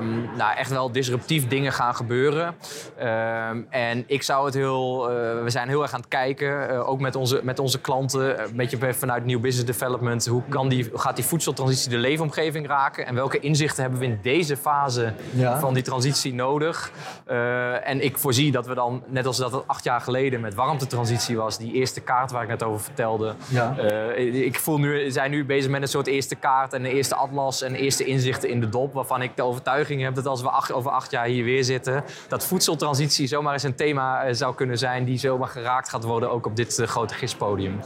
um, 0.00 0.28
nou, 0.36 0.56
echt 0.56 0.70
wel 0.70 0.92
disruptief 0.92 1.48
dingen 1.48 1.72
gaan 1.72 1.94
gebeuren. 1.94 2.54
Ehm, 2.98 3.62
en 3.70 4.04
ik 4.06 4.22
zou 4.22 4.44
het 4.44 4.54
heel, 4.54 5.08
we 5.42 5.50
zijn 5.50 5.68
heel 5.68 5.82
erg 5.82 5.92
aan 5.92 6.00
het 6.00 6.08
kijken, 6.08 6.86
ook 6.86 7.00
met 7.00 7.16
onze 7.16 7.35
met 7.42 7.58
onze 7.58 7.80
klanten, 7.80 8.42
een 8.42 8.56
beetje 8.56 8.94
vanuit 8.94 9.24
New 9.24 9.40
Business 9.40 9.78
Development, 9.78 10.26
hoe, 10.26 10.42
kan 10.48 10.68
die, 10.68 10.90
gaat 10.94 11.16
die 11.16 11.24
voedseltransitie 11.24 11.90
de 11.90 11.96
leefomgeving 11.96 12.66
raken 12.66 13.06
en 13.06 13.14
welke 13.14 13.38
inzichten 13.38 13.82
hebben 13.82 14.00
we 14.00 14.06
in 14.06 14.18
deze 14.22 14.56
fase 14.56 15.12
van 15.58 15.74
die 15.74 15.82
transitie 15.82 16.34
nodig? 16.34 16.92
Uh, 17.30 17.88
en 17.88 18.04
ik 18.04 18.18
voorzie 18.18 18.52
dat 18.52 18.66
we 18.66 18.74
dan, 18.74 19.02
net 19.06 19.26
als 19.26 19.36
dat 19.36 19.52
het 19.52 19.62
acht 19.66 19.84
jaar 19.84 20.00
geleden 20.00 20.40
met 20.40 20.54
warmtetransitie 20.54 21.36
was, 21.36 21.58
die 21.58 21.72
eerste 21.72 22.00
kaart 22.00 22.30
waar 22.30 22.42
ik 22.42 22.48
net 22.48 22.62
over 22.62 22.80
vertelde. 22.80 23.34
Ja. 23.48 23.76
Uh, 23.78 24.44
ik 24.44 24.58
voel 24.58 24.78
nu, 24.78 25.10
zijn 25.10 25.30
nu 25.30 25.44
bezig 25.44 25.70
met 25.70 25.82
een 25.82 25.88
soort 25.88 26.06
eerste 26.06 26.34
kaart 26.34 26.72
en 26.72 26.84
een 26.84 26.90
eerste 26.90 27.14
atlas 27.14 27.62
en 27.62 27.74
eerste 27.74 28.04
inzichten 28.04 28.48
in 28.48 28.60
de 28.60 28.68
dop, 28.68 28.92
waarvan 28.92 29.22
ik 29.22 29.36
de 29.36 29.42
overtuiging 29.42 30.02
heb 30.02 30.14
dat 30.14 30.26
als 30.26 30.42
we 30.42 30.50
acht, 30.50 30.72
over 30.72 30.90
acht 30.90 31.10
jaar 31.10 31.26
hier 31.26 31.44
weer 31.44 31.64
zitten, 31.64 32.04
dat 32.28 32.46
voedseltransitie 32.46 33.26
zomaar 33.26 33.52
eens 33.52 33.62
een 33.62 33.74
thema 33.74 34.32
zou 34.32 34.54
kunnen 34.54 34.78
zijn 34.78 35.04
die 35.04 35.18
zomaar 35.18 35.48
geraakt 35.48 35.88
gaat 35.88 36.04
worden, 36.04 36.30
ook 36.30 36.46
op 36.46 36.56
dit 36.56 36.82
grote 36.84 37.14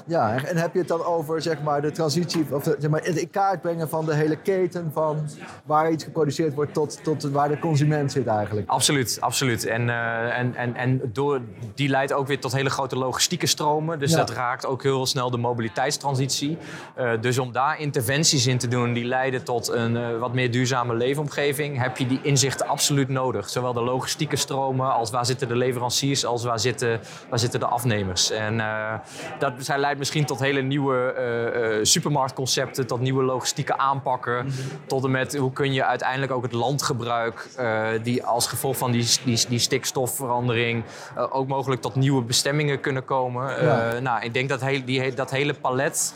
Ja, 0.06 0.44
en 0.44 0.56
heb 0.56 0.72
je 0.72 0.78
het 0.78 0.88
dan 0.88 1.04
over 1.04 1.42
zeg 1.42 1.62
maar, 1.62 1.82
de 1.82 1.90
transitie, 1.90 2.46
of 2.50 2.62
de, 2.62 2.76
zeg 2.78 2.90
maar, 2.90 3.02
het 3.02 3.16
in 3.16 3.30
kaart 3.30 3.60
brengen 3.60 3.88
van 3.88 4.04
de 4.04 4.14
hele 4.14 4.36
keten 4.36 4.90
van 4.92 5.28
waar 5.64 5.90
iets 5.90 6.04
geproduceerd 6.04 6.54
wordt 6.54 6.74
tot, 6.74 7.04
tot 7.04 7.22
waar 7.30 7.48
de 7.48 7.58
consument 7.58 8.12
zit 8.12 8.26
eigenlijk? 8.26 8.68
Absoluut, 8.68 9.16
absoluut. 9.20 9.66
En, 9.66 9.88
uh, 9.88 10.38
en, 10.38 10.54
en, 10.54 10.76
en 10.76 11.00
door, 11.12 11.40
die 11.74 11.88
leidt 11.88 12.12
ook 12.12 12.26
weer 12.26 12.40
tot 12.40 12.52
hele 12.52 12.70
grote 12.70 12.96
logistieke 12.96 13.46
stromen. 13.46 13.98
Dus 13.98 14.10
Ja. 14.10 14.16
dat 14.16 14.30
raakt 14.30 14.66
ook 14.66 14.82
heel 14.82 15.06
snel 15.06 15.30
de 15.30 15.36
mobiliteitstransitie. 15.36 16.58
Eh, 16.94 17.10
dus 17.20 17.38
om 17.38 17.52
daar 17.52 17.78
interventies 17.80 18.46
in 18.46 18.58
te 18.58 18.68
doen 18.68 18.92
die 18.92 19.04
leiden 19.04 19.44
tot 19.44 19.68
een 19.68 19.96
eh, 19.96 20.18
wat 20.18 20.34
meer 20.34 20.50
duurzame 20.50 20.94
leefomgeving, 20.94 21.82
heb 21.82 21.96
je 21.96 22.06
die 22.06 22.20
inzichten 22.22 22.66
absoluut 22.68 23.08
nodig. 23.08 23.48
Zowel 23.48 23.72
de 23.72 23.82
logistieke 23.82 24.36
stromen 24.36 24.92
als 24.92 25.10
waar 25.10 25.26
zitten 25.26 25.48
de 25.48 25.56
leveranciers, 25.56 26.24
als 26.24 26.44
waar 26.44 26.60
zitten, 26.60 27.00
waar 27.28 27.38
zitten 27.38 27.60
de 27.60 27.66
afnemers. 27.66 28.30
En 28.30 28.60
eh, 28.60 28.94
dat 29.38 29.52
zij 29.58 29.78
leidt 29.78 29.98
misschien 29.98 30.24
tot 30.24 30.40
hele 30.40 30.60
nieuwe 30.60 31.12
eh, 31.12 31.78
eh, 31.78 31.84
supermarktconcepten, 31.84 32.86
tot 32.86 33.00
nieuwe 33.00 33.22
logistieke 33.22 33.78
aanpakken. 33.78 34.52
Tot 34.86 35.04
en 35.04 35.10
met 35.10 35.36
hoe 35.36 35.52
kun 35.52 35.72
je 35.72 35.84
uiteindelijk 35.84 36.32
ook 36.32 36.42
het 36.42 36.52
landgebruik, 36.52 37.48
eh, 37.56 37.88
die 38.02 38.24
als 38.24 38.46
gevolg 38.46 38.76
van 38.76 38.90
die, 38.90 39.06
die, 39.24 39.44
die 39.48 39.58
stikstofverandering 39.58 40.84
ook 41.30 41.48
mogelijk 41.48 41.80
tot 41.80 41.94
nieuwe 41.94 42.22
bestemmingen 42.22 42.80
kunnen 42.80 43.04
komen. 43.04 43.64
Ja. 43.64 43.98
nou, 43.98 44.22
ik 44.24 44.34
denk 44.34 44.48
dat 44.48 44.60
heel, 44.60 44.84
die, 44.84 45.14
dat 45.14 45.30
hele 45.30 45.54
palet, 45.54 46.14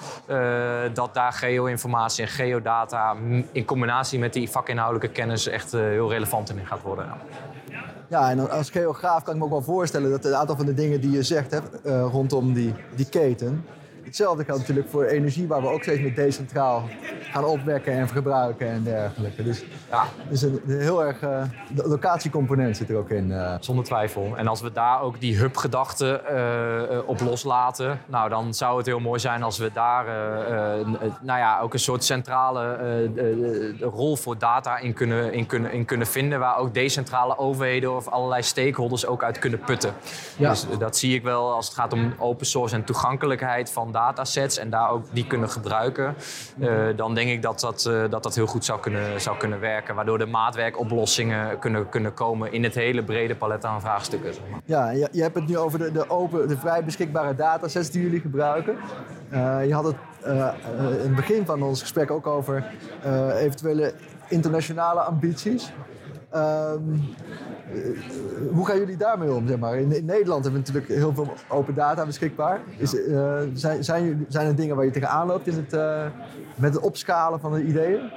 dat 0.92 1.14
daar 1.14 1.32
geo-informatie 1.32 2.24
en 2.24 2.30
geodata 2.30 3.14
mm, 3.14 3.46
in 3.52 3.64
combinatie 3.64 4.18
met 4.18 4.32
die 4.32 4.50
vakinhoudelijke 4.50 5.08
kennis 5.08 5.46
echt 5.46 5.72
heel 5.72 6.10
relevant 6.10 6.50
in 6.50 6.66
gaat 6.66 6.82
worden. 6.82 7.06
Ja. 8.08 8.30
En 8.30 8.50
als 8.50 8.70
geograaf 8.70 9.22
kan 9.22 9.34
ik 9.34 9.38
me 9.38 9.44
ook 9.44 9.50
wel 9.50 9.62
voorstellen 9.62 10.10
dat 10.10 10.24
een 10.24 10.34
aantal 10.34 10.56
van 10.56 10.66
de 10.66 10.74
dingen 10.74 11.00
die 11.00 11.10
je 11.10 11.22
zegt 11.22 11.50
hè, 11.50 11.58
eh, 11.84 12.06
rondom 12.10 12.52
die, 12.52 12.74
die 12.96 13.08
keten. 13.08 13.64
Hetzelfde 14.04 14.44
geldt 14.44 14.60
natuurlijk 14.60 14.88
voor 14.88 15.04
energie, 15.04 15.46
waar 15.48 15.60
we 15.60 15.68
ook 15.68 15.82
steeds 15.82 16.00
meer 16.00 16.14
decentraal 16.14 16.88
gaan 17.22 17.44
opwekken 17.44 17.92
en 17.92 18.08
gebruiken 18.08 18.68
en 18.68 18.82
dergelijke. 18.82 19.42
Dus, 19.42 19.64
Ja. 19.90 20.04
dus 20.28 20.42
een, 20.42 20.60
een 20.66 20.80
heel 20.80 21.04
erg 21.04 21.22
uh, 21.22 21.42
de 21.74 21.88
locatiecomponent 21.88 22.76
zit 22.76 22.90
er 22.90 22.96
ook 22.96 23.10
in. 23.10 23.32
eh. 23.32 23.54
Zonder 23.60 23.84
twijfel. 23.84 24.32
En 24.36 24.46
als 24.48 24.60
we 24.60 24.72
daar 24.72 25.00
ook 25.00 25.20
die 25.20 25.36
hub-gedachte 25.36 26.20
eh, 26.20 26.82
eh, 26.96 27.08
op 27.08 27.20
loslaten, 27.20 28.00
nou, 28.06 28.28
dan 28.28 28.54
zou 28.54 28.76
het 28.76 28.86
heel 28.86 29.00
mooi 29.00 29.20
zijn 29.20 29.42
als 29.42 29.58
we 29.58 29.70
daar 29.72 30.06
eh, 30.06 30.80
eh, 30.80 30.86
nou 31.20 31.38
ja, 31.38 31.60
ook 31.60 31.72
een 31.72 31.78
soort 31.78 32.04
centrale 32.04 32.72
eh, 32.74 33.80
rol 33.80 34.16
voor 34.16 34.38
data 34.38 34.78
in 34.78 34.92
kunnen, 34.92 35.32
in, 35.32 35.46
kunnen, 35.46 35.72
in 35.72 35.84
kunnen 35.84 36.06
vinden. 36.06 36.38
Waar 36.38 36.56
ook 36.56 36.74
decentrale 36.74 37.38
overheden 37.38 37.96
of 37.96 38.08
allerlei 38.08 38.42
stakeholders 38.42 39.06
ook 39.06 39.22
uit 39.24 39.38
kunnen 39.38 39.60
putten. 39.60 39.92
Ja. 40.36 40.50
Dus 40.50 40.66
eh, 40.70 40.78
dat 40.78 40.96
zie 40.96 41.14
ik 41.14 41.22
wel 41.22 41.52
als 41.54 41.66
het 41.66 41.74
gaat 41.76 41.92
om 41.92 42.14
open 42.18 42.46
source 42.46 42.74
en 42.74 42.84
toegankelijkheid 42.84 43.70
van 43.72 43.92
datasets 43.94 44.58
en 44.58 44.70
daar 44.70 44.90
ook 44.90 45.04
die 45.12 45.26
kunnen 45.26 45.50
gebruiken. 45.50 46.14
Eh, 46.60 46.70
dan 46.96 47.14
denk 47.14 47.30
ik 47.30 47.42
dat 47.42 47.60
dat, 47.60 47.86
eh, 47.86 48.02
dat 48.10 48.22
dat 48.22 48.34
heel 48.34 48.46
goed 48.46 48.64
zou 48.64 48.80
kunnen, 48.80 49.20
zou 49.20 49.36
kunnen 49.36 49.60
werken. 49.60 49.94
Waardoor 49.94 50.18
de 50.18 50.26
maatwerkoplossingen 50.26 51.58
kunnen, 51.58 51.88
kunnen 51.88 52.14
komen 52.14 52.52
in 52.52 52.64
het 52.64 52.74
hele 52.74 53.04
brede 53.04 53.36
palet 53.36 53.64
aan 53.64 53.80
vraagstukken. 53.80 54.32
Ja, 54.64 54.90
je, 54.90 55.08
je 55.12 55.22
hebt 55.22 55.34
het 55.34 55.46
nu 55.46 55.58
over 55.58 55.78
de, 55.78 55.92
de, 55.92 56.10
open, 56.10 56.48
de 56.48 56.56
vrij 56.56 56.84
beschikbare 56.84 57.34
datasets 57.34 57.90
die 57.90 58.02
jullie 58.02 58.20
gebruiken. 58.20 58.76
Eh, 59.30 59.66
je 59.66 59.74
had 59.74 59.84
het 59.84 59.96
in 60.24 61.06
het 61.06 61.14
begin 61.14 61.46
van 61.46 61.62
ons 61.62 61.80
gesprek 61.80 62.10
ook 62.10 62.26
over 62.26 62.64
eventuele 63.38 63.94
internationale 64.28 65.00
ambities. 65.00 65.72
Ehm, 66.34 66.82
eh, 67.72 68.52
hoe 68.52 68.66
gaan 68.66 68.78
jullie 68.78 68.96
daarmee 68.96 69.32
om? 69.32 69.48
Zeg 69.48 69.58
maar? 69.58 69.78
in, 69.78 69.96
in 69.96 70.04
Nederland 70.04 70.44
hebben 70.44 70.62
we 70.62 70.72
natuurlijk 70.72 71.00
heel 71.00 71.14
veel 71.14 71.34
open 71.48 71.74
data 71.74 72.06
beschikbaar. 72.06 72.60
Is, 72.76 73.06
eh, 73.06 73.40
zijn, 73.52 73.84
zijn, 73.84 74.26
zijn 74.28 74.46
er 74.46 74.56
dingen 74.56 74.76
waar 74.76 74.84
je 74.84 74.90
tegenaan 74.90 75.26
loopt 75.26 75.46
in 75.46 75.54
het, 75.54 75.72
eh, 75.72 76.06
met 76.56 76.74
het 76.74 76.82
opschalen 76.82 77.40
van 77.40 77.52
de 77.52 77.62
ideeën? 77.62 78.10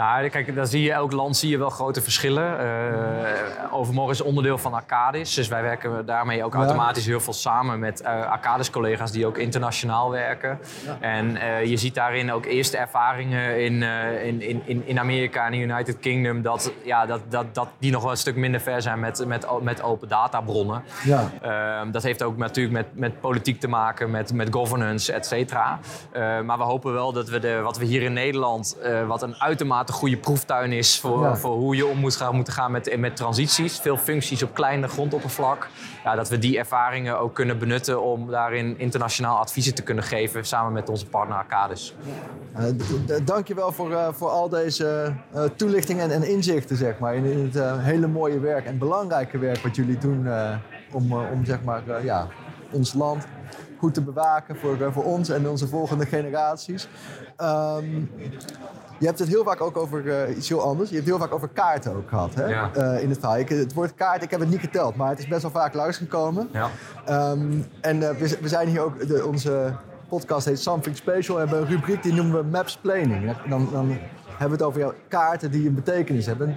Ja, 0.00 0.28
kijk, 0.28 0.54
dan 0.54 0.66
zie 0.66 0.82
je 0.82 0.92
elk 0.92 1.12
land 1.12 1.36
zie 1.36 1.50
je 1.50 1.58
wel 1.58 1.70
grote 1.70 2.02
verschillen. 2.02 2.58
Eh, 2.58 3.74
Overmorgen 3.74 4.14
is 4.14 4.20
onderdeel 4.22 4.58
van 4.58 4.74
Arcadis. 4.74 5.34
Dus 5.34 5.48
wij 5.48 5.62
werken 5.62 6.06
daarmee 6.06 6.44
ook 6.44 6.52
Ja. 6.52 6.58
automatisch 6.58 7.06
heel 7.06 7.20
veel 7.20 7.32
samen 7.32 7.78
met 7.78 8.00
eh 8.00 8.30
Arcadis-collega's 8.30 9.10
die 9.12 9.26
ook 9.26 9.38
internationaal 9.38 10.10
werken. 10.10 10.58
En 11.00 11.36
eh, 11.36 11.64
je 11.64 11.76
ziet 11.76 11.94
daarin 11.94 12.32
ook 12.32 12.44
eerste 12.46 12.76
ervaringen 12.76 13.60
in, 13.64 13.82
in, 14.22 14.62
in, 14.66 14.82
in- 14.86 14.98
Amerika 14.98 15.46
en 15.46 15.52
de 15.52 15.58
United 15.58 15.98
Kingdom... 15.98 16.42
Dat, 16.42 16.72
ja, 16.84 17.06
dat, 17.06 17.20
dat, 17.28 17.54
dat 17.54 17.68
die 17.78 17.90
nog 17.92 18.02
wel 18.02 18.10
een 18.10 18.16
stuk 18.16 18.36
minder 18.36 18.60
ver 18.60 18.82
zijn 18.82 19.00
met, 19.00 19.26
met, 19.26 19.46
met 19.62 19.82
open 19.82 20.08
databronnen. 20.08 20.82
Ja. 21.04 21.30
Ehm, 21.42 21.90
dat 21.90 22.02
heeft 22.02 22.22
ook 22.22 22.36
natuurlijk 22.36 22.74
met, 22.74 22.86
met 22.98 23.20
politiek 23.20 23.60
te 23.60 23.68
maken, 23.68 24.10
met, 24.10 24.32
met 24.32 24.48
governance, 24.52 25.12
et 25.12 25.26
cetera. 25.26 25.78
Eh, 26.12 26.40
maar 26.40 26.58
we 26.58 26.64
hopen 26.64 26.92
wel 26.92 27.12
dat 27.12 27.28
we 27.28 27.38
de, 27.38 27.60
wat 27.60 27.78
we 27.78 27.84
hier 27.84 28.02
in 28.02 28.12
Nederland, 28.12 28.76
wat 29.06 29.22
een 29.22 29.34
uitermate 29.40 29.89
goede 29.92 30.16
proeftuin 30.16 30.72
is 30.72 31.00
voor, 31.00 31.22
Ja. 31.22 31.36
voor 31.36 31.54
hoe 31.56 31.76
je 31.76 31.86
om 31.86 31.98
moet 31.98 32.16
gaan, 32.16 32.34
moeten 32.34 32.52
gaan 32.52 32.70
met, 32.70 32.96
met 32.98 33.16
transities. 33.16 33.78
Veel 33.78 33.96
functies 33.96 34.42
op 34.42 34.54
kleine 34.54 34.88
grondoppervlak. 34.88 35.68
Ja, 36.04 36.14
dat 36.14 36.28
we 36.28 36.38
die 36.38 36.58
ervaringen 36.58 37.18
ook 37.20 37.34
kunnen 37.34 37.58
benutten 37.58 38.02
om 38.02 38.30
daarin 38.30 38.78
internationaal 38.78 39.38
adviezen 39.38 39.74
te 39.74 39.82
kunnen 39.82 40.04
geven 40.04 40.44
samen 40.46 40.72
met 40.72 40.88
onze 40.88 41.06
partner 41.06 41.36
Arcadis. 41.36 41.94
Eh, 42.54 42.64
d- 42.64 43.06
d- 43.06 43.26
Dankjewel 43.26 43.72
voor, 43.72 43.92
eh, 43.92 44.08
voor 44.12 44.28
al 44.28 44.48
deze 44.48 45.12
eh, 45.34 45.42
toelichtingen 45.56 46.04
en, 46.04 46.10
en 46.22 46.28
inzichten 46.28 46.76
zeg 46.76 46.98
maar, 46.98 47.14
in, 47.14 47.24
in 47.24 47.44
het 47.44 47.56
eh, 47.56 47.72
hele 47.84 48.06
mooie 48.06 48.38
werk 48.40 48.64
en 48.66 48.78
belangrijke 48.78 49.38
werk 49.38 49.58
wat 49.62 49.76
jullie 49.76 49.98
doen 49.98 50.26
eh, 50.26 50.54
om, 50.92 51.10
eh, 51.12 51.18
om 51.32 51.44
zeg 51.44 51.62
maar, 51.62 51.82
eh, 51.88 52.04
ja, 52.04 52.26
ons 52.70 52.92
land 52.94 53.26
goed 53.78 53.94
te 53.94 54.02
bewaken 54.02 54.56
voor, 54.56 54.80
eh, 54.80 54.86
voor 54.92 55.04
ons 55.04 55.28
en 55.28 55.48
onze 55.48 55.68
volgende 55.68 56.06
generaties. 56.06 56.88
Ehm, 57.36 57.84
je 59.00 59.06
hebt 59.06 59.18
het 59.18 59.28
heel 59.28 59.44
vaak 59.44 59.60
ook 59.60 59.76
over 59.76 60.22
eh, 60.22 60.36
iets 60.36 60.48
heel 60.48 60.60
anders. 60.60 60.88
Je 60.88 60.94
hebt 60.94 61.08
het 61.08 61.16
heel 61.16 61.26
vaak 61.26 61.34
over 61.34 61.48
kaarten 61.48 61.96
ook 61.96 62.08
gehad 62.08 62.34
hè? 62.34 62.46
Ja. 62.46 62.70
Eh, 62.74 63.02
in 63.02 63.08
het 63.08 63.18
verhaal. 63.18 63.38
Ik, 63.38 63.48
het 63.48 63.72
woord 63.72 63.94
kaart, 63.94 64.22
ik 64.22 64.30
heb 64.30 64.40
het 64.40 64.50
niet 64.50 64.60
geteld, 64.60 64.96
maar 64.96 65.08
het 65.08 65.18
is 65.18 65.28
best 65.28 65.42
wel 65.42 65.50
vaak 65.50 65.74
langsgekomen. 65.74 66.48
Ja. 66.52 66.68
Ehm, 67.04 67.40
en 67.80 68.08
eh, 68.08 68.16
we, 68.16 68.38
we 68.40 68.48
zijn 68.48 68.68
hier 68.68 68.80
ook, 68.80 69.06
de, 69.06 69.26
onze 69.26 69.72
podcast 70.08 70.46
heet 70.46 70.60
Something 70.60 70.96
Special. 70.96 71.36
We 71.36 71.42
hebben 71.42 71.60
een 71.60 71.66
rubriek 71.66 72.02
die 72.02 72.12
noemen 72.12 72.40
we 72.40 72.48
Maps 72.50 72.76
Planning. 72.76 73.36
Dan, 73.48 73.68
dan 73.72 73.88
hebben 74.28 74.48
we 74.48 74.52
het 74.52 74.62
over 74.62 74.80
jouw 74.80 74.94
kaarten 75.08 75.50
die 75.50 75.68
een 75.68 75.74
betekenis 75.74 76.26
hebben. 76.26 76.54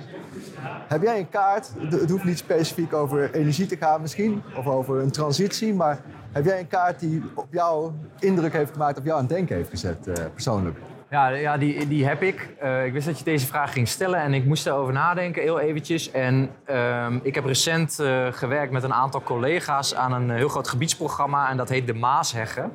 Heb 0.88 1.02
jij 1.02 1.20
een 1.20 1.30
kaart, 1.30 1.70
het 1.90 2.10
hoeft 2.10 2.24
niet 2.24 2.38
specifiek 2.38 2.94
over 2.94 3.34
energie 3.34 3.66
te 3.66 3.78
gaan 3.78 4.02
misschien, 4.02 4.42
of 4.58 4.68
over 4.68 5.00
een 5.02 5.12
transitie, 5.12 5.74
maar 5.74 6.02
heb 6.32 6.46
jij 6.46 6.60
een 6.60 6.68
kaart 6.68 7.00
die 7.00 7.24
op 7.34 7.48
jou 7.50 7.92
indruk 8.20 8.54
heeft 8.54 8.72
gemaakt, 8.72 8.98
op 8.98 9.06
jou 9.06 9.18
aan 9.18 9.26
het 9.26 9.34
denken 9.34 9.56
heeft 9.56 9.70
gezet, 9.70 10.10
persoonlijk? 10.34 10.78
Ja, 11.14 11.28
ja 11.28 11.58
die, 11.58 11.88
die 11.88 12.06
heb 12.06 12.22
ik. 12.22 12.50
Eh, 12.60 12.86
ik 12.86 12.94
wist 12.94 13.06
dat 13.06 13.18
je 13.18 13.24
deze 13.24 13.46
vraag 13.46 13.74
ging 13.74 13.88
stellen 13.88 14.20
en 14.20 14.34
ik 14.34 14.46
moest 14.46 14.66
erover 14.66 14.94
nadenken, 14.94 15.42
heel 15.42 15.60
eventjes. 15.60 16.12
En 16.12 16.50
ehm, 16.66 17.20
ik 17.22 17.36
heb 17.36 17.46
recent 17.46 18.00
eh, 18.00 18.28
gewerkt 18.32 18.72
met 18.72 18.84
een 18.84 18.94
aantal 18.94 19.22
collega's 19.24 19.96
aan 19.96 20.14
een 20.14 20.30
heel 20.30 20.48
groot 20.48 20.68
gebiedsprogramma 20.68 21.50
en 21.50 21.58
dat 21.58 21.70
heet 21.70 21.88
de 21.88 21.94
Maasheggen. 21.94 22.72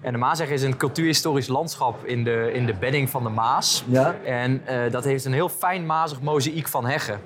En 0.00 0.12
de 0.12 0.18
Maasheggen 0.18 0.56
is 0.56 0.62
een 0.62 0.76
cultuurhistorisch 0.76 1.48
landschap 1.48 2.04
in 2.04 2.24
de, 2.24 2.50
in 2.52 2.66
de 2.66 2.74
bedding 2.74 3.10
van 3.10 3.22
de 3.22 3.28
Maas. 3.28 3.84
Ja. 3.86 4.14
En 4.24 4.62
eh, 4.66 4.90
dat 4.90 5.04
heeft 5.04 5.24
een 5.24 5.32
heel 5.32 5.48
fijn 5.48 5.86
mazig 5.86 6.20
mozaïek 6.20 6.68
van 6.68 6.86
heggen. 6.86 7.20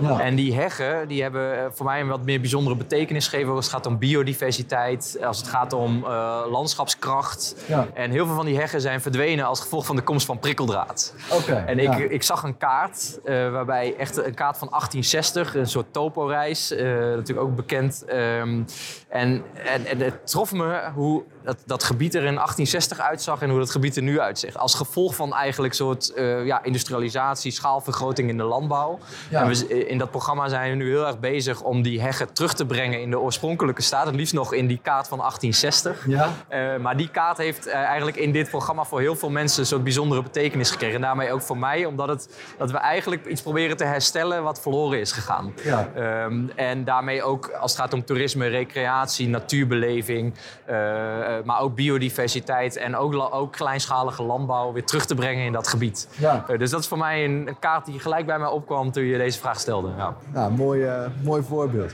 Ja. 0.00 0.20
En 0.20 0.34
die 0.34 0.54
heggen 0.54 1.08
die 1.08 1.22
hebben 1.22 1.72
voor 1.74 1.86
mij 1.86 2.00
een 2.00 2.08
wat 2.08 2.24
meer 2.24 2.40
bijzondere 2.40 2.76
betekenis 2.76 3.28
gegeven 3.28 3.52
als 3.54 3.64
het 3.64 3.74
gaat 3.74 3.86
om 3.86 3.98
biodiversiteit, 3.98 5.18
als 5.22 5.38
het 5.38 5.48
gaat 5.48 5.72
om 5.72 6.06
landschapskracht. 6.50 7.56
Ja. 7.66 7.86
En 7.94 8.10
heel 8.10 8.26
veel 8.26 8.34
van 8.34 8.46
die 8.46 8.58
heggen 8.58 8.80
zijn 8.80 9.00
verdwenen 9.00 9.46
als 9.46 9.60
gevolg 9.60 9.86
van 9.86 9.96
de 9.96 10.06
komst 10.08 10.26
van 10.26 10.38
prikkeldraad. 10.38 11.14
Oké, 11.32 11.52
En 11.52 11.78
ja. 11.78 11.96
ik, 11.96 12.10
ik 12.10 12.22
zag 12.22 12.42
een 12.42 12.56
kaart, 12.56 13.20
eh, 13.24 13.50
waarbij 13.50 13.96
echt 13.96 14.16
een 14.16 14.34
kaart 14.34 14.58
van 14.58 14.68
1860, 14.68 15.54
een 15.54 15.66
soort 15.66 15.92
toporeis, 15.92 16.70
eh 16.70 16.86
natuurlijk 16.88 17.46
ook 17.46 17.56
bekend. 17.56 18.04
Ehm, 18.04 18.62
en, 19.08 19.42
en, 19.64 19.86
en 19.86 19.98
het 19.98 20.26
trof 20.26 20.52
me 20.52 20.90
hoe 20.94 21.24
dat, 21.44 21.62
dat 21.66 21.84
gebied 21.84 22.14
er 22.14 22.24
in 22.24 22.34
1860 22.34 23.00
uitzag 23.00 23.42
en 23.42 23.50
hoe 23.50 23.58
dat 23.58 23.70
gebied 23.70 23.96
er 23.96 24.02
nu 24.02 24.20
uitziet. 24.20 24.56
Als 24.56 24.74
gevolg 24.74 25.14
van 25.14 25.34
eigenlijk 25.34 25.74
soort 25.74 26.12
eh, 26.12 26.46
ja, 26.46 26.62
industrialisatie, 26.62 27.50
schaalvergroting 27.50 28.28
in 28.28 28.36
de 28.36 28.42
landbouw. 28.42 28.98
Ja. 29.30 29.42
En 29.42 29.48
we, 29.48 29.86
in 29.88 29.98
dat 29.98 30.10
programma 30.10 30.48
zijn 30.48 30.70
we 30.70 30.76
nu 30.76 30.88
heel 30.90 31.06
erg 31.06 31.18
bezig 31.18 31.62
om 31.62 31.82
die 31.82 32.00
heggen 32.00 32.32
terug 32.32 32.54
te 32.54 32.66
brengen 32.66 33.00
in 33.00 33.10
de 33.10 33.18
oorspronkelijke 33.18 33.82
staat. 33.82 34.06
Het 34.06 34.14
liefst 34.14 34.34
nog 34.34 34.52
in 34.52 34.66
die 34.66 34.80
kaart 34.82 35.08
van 35.08 35.18
1860. 35.18 36.06
Ja. 36.06 36.78
Maar 36.78 36.96
die 36.96 37.10
kaart 37.10 37.36
heeft 37.36 37.68
eigenlijk 37.68 38.16
in 38.16 38.32
dit 38.32 38.50
programma 38.50 38.84
voor 38.84 39.00
heel 39.00 39.16
veel 39.16 39.30
mensen 39.30 39.60
een 39.60 39.66
soort 39.66 39.84
bijzondere 39.98 40.32
betekenis 40.32 40.70
gekregen. 40.70 40.94
En 40.94 41.00
daarmee 41.00 41.32
ook 41.32 41.42
voor 41.42 41.58
mij, 41.58 41.84
omdat 41.84 42.08
het, 42.08 42.28
dat 42.58 42.70
we 42.70 42.76
eigenlijk 42.76 43.26
iets 43.26 43.42
proberen 43.42 43.76
te 43.76 43.84
herstellen 43.84 44.42
wat 44.42 44.60
verloren 44.60 45.00
is 45.00 45.12
gegaan. 45.12 45.52
Ja. 45.64 45.88
Ehm, 45.94 46.48
en 46.54 46.84
daarmee 46.84 47.22
ook 47.22 47.50
als 47.50 47.72
het 47.72 47.80
gaat 47.80 47.92
om 47.92 48.04
toerisme, 48.04 48.46
recreatie, 48.46 49.28
natuurbeleving, 49.28 50.34
eh, 50.64 51.36
eh, 51.36 51.44
maar 51.44 51.60
ook 51.60 51.74
biodiversiteit 51.74 52.76
en 52.76 52.96
ook, 52.96 53.34
ook 53.34 53.52
kleinschalige 53.52 54.22
landbouw 54.22 54.72
weer 54.72 54.84
terug 54.84 55.06
te 55.06 55.14
brengen 55.14 55.44
in 55.44 55.52
dat 55.52 55.68
gebied. 55.68 56.08
Ja. 56.18 56.44
Eh, 56.48 56.58
dus 56.58 56.70
dat 56.70 56.80
is 56.80 56.86
voor 56.86 56.98
mij 56.98 57.24
een, 57.24 57.48
een 57.48 57.58
kaart 57.58 57.86
die 57.86 58.00
gelijk 58.00 58.26
bij 58.26 58.38
mij 58.38 58.48
opkwam 58.48 58.92
toen 58.92 59.04
je 59.04 59.18
deze 59.18 59.38
vraag 59.38 59.60
stelde. 59.60 59.90
Ja. 59.96 60.14
Ja, 60.34 60.48
mooi, 60.48 60.88
mooi 61.22 61.42
voorbeeld. 61.42 61.92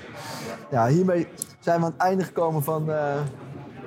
Ja, 0.71 0.87
hiermee 0.87 1.29
zijn 1.59 1.81
we 1.81 1.87
aan 1.87 1.93
het 1.93 2.01
einde 2.01 2.25
gekomen 2.25 2.63
van, 2.63 2.91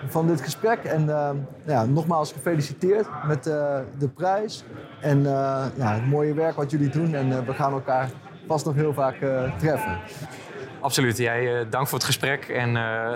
van 0.08 0.28
dit 0.28 0.42
gesprek. 0.42 0.84
En 0.84 1.10
eh, 1.10 1.30
ja, 1.66 1.86
nogmaals 1.86 2.32
gefeliciteerd 2.32 3.08
met 3.28 3.48
eh, 3.48 3.80
de 3.98 4.08
prijs. 4.08 4.64
En 5.02 5.18
eh, 5.26 5.66
ja, 5.76 5.94
het 5.94 6.08
mooie 6.08 6.34
werk 6.34 6.56
wat 6.56 6.72
jullie 6.72 6.90
doen. 6.90 7.14
En 7.14 7.32
eh, 7.32 7.46
we 7.46 7.54
gaan 7.54 7.72
elkaar 7.72 8.10
vast 8.48 8.66
nog 8.66 8.76
heel 8.76 8.94
vaak 8.94 9.16
treffen. 9.58 10.00
Absoluut. 10.80 11.18
Jij, 11.18 11.70
dank 11.70 11.88
voor 11.88 11.98
het 11.98 12.08
gesprek. 12.08 12.48
En 12.48 12.72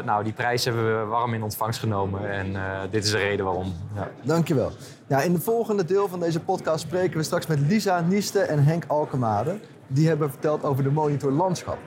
nou, 0.06 0.24
die 0.24 0.34
prijs 0.34 0.66
hebben 0.66 1.00
we 1.00 1.06
warm 1.06 1.34
in 1.34 1.44
ontvangst 1.44 1.80
genomen. 1.80 2.32
En 2.32 2.56
dit 2.90 3.04
is 3.04 3.12
de 3.12 3.18
reden 3.18 3.46
waarom. 3.46 3.74
Ja. 3.96 4.10
Dankjewel. 4.24 4.72
Ja, 5.08 5.22
in 5.22 5.34
het 5.34 5.44
volgende 5.44 5.86
deel 5.86 6.08
van 6.08 6.20
deze 6.20 6.40
podcast 6.40 6.80
spreken 6.80 7.18
we 7.18 7.24
straks 7.24 7.48
met 7.48 7.60
Lisa 7.60 8.02
Nieste 8.02 8.40
en 8.40 8.64
Henk 8.64 8.84
Alkemade. 8.88 9.60
Die 9.88 10.08
hebben 10.08 10.30
verteld 10.30 10.64
over 10.64 10.84
de 10.84 10.92
monitor 10.92 11.32
landschap. 11.32 11.78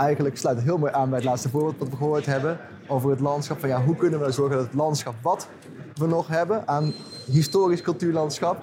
Eigenlijk 0.00 0.36
sluit 0.36 0.56
het 0.56 0.64
heel 0.64 0.78
mooi 0.78 0.92
aan 0.92 1.08
bij 1.08 1.18
het 1.18 1.28
laatste 1.28 1.48
voorbeeld 1.48 1.78
wat 1.78 1.88
we 1.88 1.96
gehoord 1.96 2.26
hebben. 2.26 2.58
Over 2.86 3.10
het 3.10 3.20
landschap. 3.20 3.60
Van 3.60 3.68
ja, 3.68 3.82
hoe 3.82 3.96
kunnen 3.96 4.20
we 4.20 4.30
zorgen 4.30 4.56
dat 4.56 4.66
het 4.66 4.74
landschap 4.74 5.14
wat 5.22 5.48
we 5.94 6.06
nog 6.06 6.28
hebben 6.28 6.68
aan 6.68 6.92
historisch 7.26 7.82
cultuurlandschap... 7.82 8.62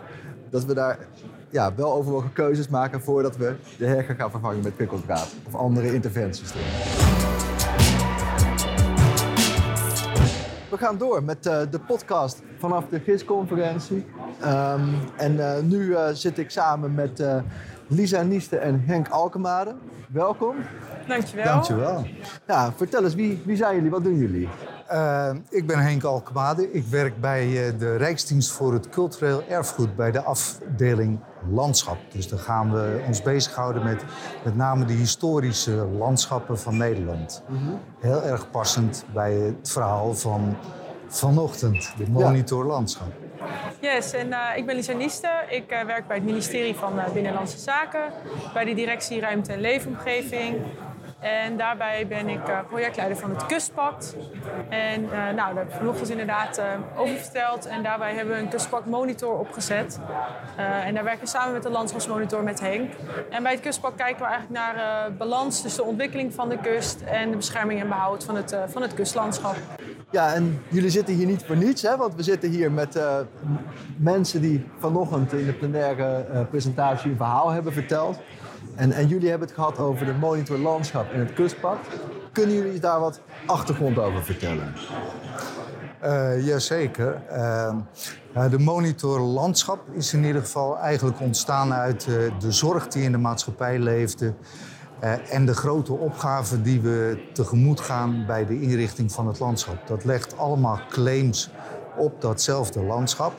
dat 0.50 0.65
we 0.65 0.74
daar 0.74 0.98
ja, 1.50 1.75
wel 1.75 1.94
overwogen 1.94 2.34
keuzes 2.34 2.67
maken 2.67 3.01
voordat 3.01 3.38
we 3.38 3.56
de 3.77 3.86
herker 3.86 4.15
gaan 4.15 4.32
vervangen 4.32 4.63
met 4.63 4.75
prikkeldraad 4.75 5.36
of 5.48 5.56
andere 5.56 5.94
interventies. 5.94 6.53
We 10.70 10.77
gaan 10.77 10.98
door 10.98 11.24
met 11.24 11.46
uh, 11.46 11.60
de 11.72 11.79
podcast 11.79 12.41
vanaf 12.58 12.86
de 12.89 13.00
GIS-conferentie. 13.00 14.06
Um, 14.46 14.96
en 15.17 15.34
uh, 15.34 15.60
nu 15.60 15.79
uh, 15.79 16.08
zit 16.12 16.38
ik 16.38 16.50
samen 16.50 16.94
met 16.94 17.24
Lisa 17.88 18.22
Nieste 18.22 18.58
en 18.58 18.84
Henk 18.86 19.10
Alkemade. 19.10 19.75
Welkom. 20.10 20.56
Dankjewel. 21.08 21.46
Dankjewel. 21.46 22.06
Ja, 22.48 22.74
vertel 22.75 23.03
eens, 23.03 23.15
wie, 23.15 23.41
wie 23.46 23.56
zijn 23.56 23.75
jullie? 23.75 23.89
Wat 23.89 24.03
doen 24.03 24.17
jullie? 24.17 24.50
Uh, 24.91 25.29
ik 25.50 25.67
ben 25.67 25.79
Henk 25.79 26.03
Alkemade. 26.03 26.72
Ik 26.72 26.86
werk 26.86 27.22
bij 27.22 27.48
uh, 27.48 27.79
de 27.79 27.96
Rijksdienst 27.96 28.51
voor 28.51 28.74
het 28.74 28.89
Cultureel 28.89 29.44
Erfgoed 29.50 29.96
bij 29.96 30.12
de 30.12 30.22
afdeling 30.22 31.20
Landschap. 31.50 31.98
Dus 32.12 32.27
dan 32.27 32.39
gaan 32.39 32.72
we 32.72 33.03
ons 33.08 33.22
bezighouden 33.22 33.84
met 33.84 34.03
met 34.44 34.56
name 34.56 34.86
de 34.86 34.94
historische 34.94 35.72
landschappen 35.72 36.60
van 36.60 36.77
Nederland. 36.77 37.44
Mm 37.48 37.58
-hmm. 37.58 37.79
Heel 38.00 38.24
erg 38.24 38.51
passend 38.51 39.06
bij 39.13 39.34
het 39.34 39.70
verhaal 39.70 40.13
van 40.13 40.58
vanochtend, 41.08 41.94
de 41.98 42.10
monitor 42.10 42.65
ja. 42.65 42.70
Yes, 43.80 44.13
en 44.13 44.27
uh, 44.27 44.50
ik 44.56 44.66
ben 44.66 44.75
Lisa 44.75 44.94
Nieste. 44.94 45.30
Ik 45.50 45.72
uh, 45.72 45.82
werk 45.82 46.08
bij 46.08 46.16
het 46.16 46.25
ministerie 46.25 46.75
van 46.75 46.98
uh, 46.98 47.08
Binnenlandse 47.10 47.58
Zaken, 47.58 48.12
bij 48.54 48.66
de 48.66 48.74
directie 48.74 49.20
Ruimte 49.20 49.54
en 49.54 49.62
Leefomgeving. 49.62 50.58
En 51.20 51.58
daarbij 51.58 52.08
ben 52.08 52.30
ik 52.30 52.39
projectleider 52.70 53.18
van 53.18 53.30
het 53.30 53.46
Kustpact. 53.46 54.16
En 54.70 55.01
nou, 55.12 55.36
daar 55.36 55.56
heb 55.56 55.68
ik 55.68 55.75
vanochtend 55.75 56.10
inderdaad 56.10 56.60
uh, 56.60 57.01
over 57.01 57.16
verteld. 57.16 57.66
En 57.66 57.84
daarbij 57.84 58.13
hebben 58.13 58.36
we 58.36 58.42
een 58.42 58.50
Kustpact 58.50 58.86
monitor 58.86 59.39
opgezet. 59.39 60.00
en 60.58 60.94
daar 60.94 61.04
werken 61.04 61.24
we 61.24 61.27
samen 61.30 61.54
met 61.54 61.63
de 61.63 61.70
landschapsmonitor 61.70 62.44
met 62.44 62.60
Henk. 62.60 62.94
En 63.30 63.44
bij 63.44 63.51
het 63.51 63.62
Kustpact 63.62 63.96
kijken 63.96 64.22
we 64.22 64.27
eigenlijk 64.32 64.60
naar 64.60 65.13
balans 65.13 65.62
tussen 65.62 65.84
de 65.84 65.89
ontwikkeling 65.89 66.34
van 66.34 66.50
de 66.50 66.58
kust 66.58 67.01
en 67.01 67.30
de 67.30 67.36
bescherming 67.36 67.82
en 67.82 67.88
behoud 67.88 68.24
van 68.24 68.36
het, 68.36 68.58
van 68.68 68.82
het 68.82 68.94
kustlandschap. 68.94 69.56
Ja, 70.11 70.33
en 70.33 70.61
jullie 70.69 70.89
zitten 70.89 71.15
hier 71.15 71.25
niet 71.25 71.43
voor 71.45 71.57
niets, 71.57 71.81
hè? 71.81 71.97
want 71.97 72.15
we 72.15 72.23
zitten 72.23 72.49
hier 72.49 72.71
met 72.71 72.99
mensen 73.97 74.41
die 74.41 74.65
vanochtend 74.79 75.33
in 75.33 75.45
de 75.45 75.53
plenaire 75.53 76.45
presentatie 76.49 77.11
een 77.11 77.17
verhaal 77.17 77.49
hebben 77.49 77.73
verteld. 77.73 78.19
En, 78.75 78.91
en, 78.91 79.07
jullie 79.07 79.29
hebben 79.29 79.47
het 79.47 79.57
gehad 79.57 79.79
over 79.79 80.05
de 80.05 80.13
monitor 80.13 80.57
landschap 80.57 81.11
en 81.11 81.19
het 81.19 81.33
kustpad. 81.33 81.77
Kunnen 82.31 82.55
jullie 82.55 82.79
daar 82.79 82.99
wat 82.99 83.21
achtergrond 83.45 83.99
over 83.99 84.23
vertellen? 84.23 84.73
Uh, 86.03 86.45
jazeker. 86.45 87.21
De 88.49 88.59
monitor 88.59 89.19
landschap 89.19 89.79
is 89.93 90.13
in 90.13 90.23
ieder 90.23 90.41
geval 90.41 90.77
eigenlijk 90.77 91.19
ontstaan 91.19 91.73
uit 91.73 92.05
de 92.39 92.51
zorg 92.51 92.87
die 92.87 93.03
in 93.03 93.11
de 93.11 93.17
maatschappij 93.17 93.79
leefde. 93.79 94.33
En 95.30 95.46
de 95.46 95.54
grote 95.54 95.94
opgaven 95.94 96.63
die 96.63 96.82
we 96.82 97.27
tegemoet 97.34 97.80
gaan 97.80 98.25
bij 98.25 98.46
de 98.46 98.62
inrichting 98.62 99.12
van 99.12 99.27
het 99.27 99.39
landschap. 99.39 99.88
Dat 99.88 100.06
legt 100.06 100.38
allemaal 100.38 100.80
claims 100.89 101.50
op 101.98 102.22
datzelfde 102.22 102.84
landschap. 102.84 103.34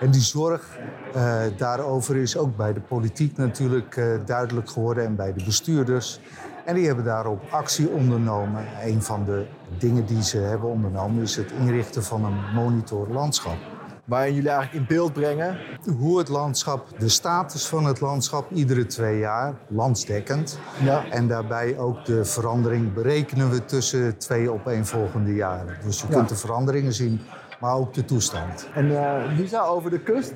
En 0.00 0.10
die 0.10 0.20
zorg 0.20 0.78
uh, 1.16 1.42
daarover 1.56 2.16
is 2.16 2.36
ook 2.36 2.56
bij 2.56 2.72
de 2.72 2.80
politiek 2.80 3.36
natuurlijk 3.36 3.96
uh, 3.96 4.14
duidelijk 4.24 4.70
geworden 4.70 5.04
en 5.04 5.16
bij 5.16 5.32
de 5.32 5.44
bestuurders. 5.44 6.20
En 6.64 6.74
die 6.74 6.86
hebben 6.86 7.04
daarop 7.04 7.42
actie 7.50 7.88
ondernomen. 7.88 8.64
Een 8.84 9.02
van 9.02 9.24
de 9.24 9.46
dingen 9.78 10.06
die 10.06 10.22
ze 10.22 10.38
hebben 10.38 10.68
ondernomen 10.68 11.22
is 11.22 11.36
het 11.36 11.52
inrichten 11.52 12.02
van 12.02 12.24
een 12.24 12.54
monitor 12.54 13.08
landschap. 13.08 13.73
Waarin 14.04 14.34
jullie 14.34 14.50
eigenlijk 14.50 14.80
in 14.80 14.96
beeld 14.96 15.12
brengen 15.12 15.58
hoe 15.98 16.18
het 16.18 16.28
landschap, 16.28 16.86
de 16.98 17.08
status 17.08 17.66
van 17.66 17.84
het 17.84 18.00
landschap 18.00 18.50
iedere 18.50 18.86
twee 18.86 19.18
jaar, 19.18 19.54
landsdekkend. 19.68 20.58
Ja. 20.82 21.04
En 21.10 21.28
daarbij 21.28 21.78
ook 21.78 22.04
de 22.04 22.24
verandering 22.24 22.92
berekenen 22.92 23.50
we 23.50 23.64
tussen 23.64 24.18
twee 24.18 24.52
opeenvolgende 24.52 25.34
jaren. 25.34 25.76
Dus 25.84 26.00
je 26.00 26.06
ja. 26.08 26.14
kunt 26.14 26.28
de 26.28 26.36
veranderingen 26.36 26.92
zien 26.92 27.20
maar 27.64 27.74
ook 27.74 27.94
de 27.94 28.04
toestand. 28.04 28.68
En 28.74 28.86
uh, 28.86 29.22
Lisa, 29.36 29.62
over 29.62 29.90
de 29.90 30.00
kust? 30.00 30.34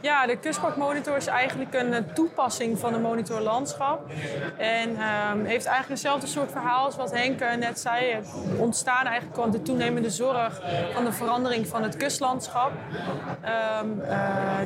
Ja, 0.00 0.26
de 0.26 0.36
kustparkmonitor 0.36 1.16
is 1.16 1.26
eigenlijk 1.26 1.74
een 1.74 1.92
eh, 1.92 2.02
toepassing 2.14 2.78
van 2.78 2.92
de 2.92 2.98
monitor 2.98 3.40
landschap. 3.40 4.10
En 4.56 4.88
um, 4.90 5.44
heeft 5.44 5.66
eigenlijk 5.66 5.88
hetzelfde 5.88 6.26
soort 6.26 6.50
verhaal 6.50 6.84
als 6.84 6.96
wat 6.96 7.12
Henk 7.12 7.40
eh, 7.40 7.54
net 7.56 7.80
zei. 7.80 8.18
Ontstaan 8.58 9.06
eigenlijk 9.06 9.36
van 9.36 9.50
de 9.50 9.62
toenemende 9.62 10.10
zorg 10.10 10.62
van 10.92 11.04
de 11.04 11.12
verandering 11.12 11.66
van 11.66 11.82
het 11.82 11.96
kustlandschap. 11.96 12.72
Um, 13.82 14.02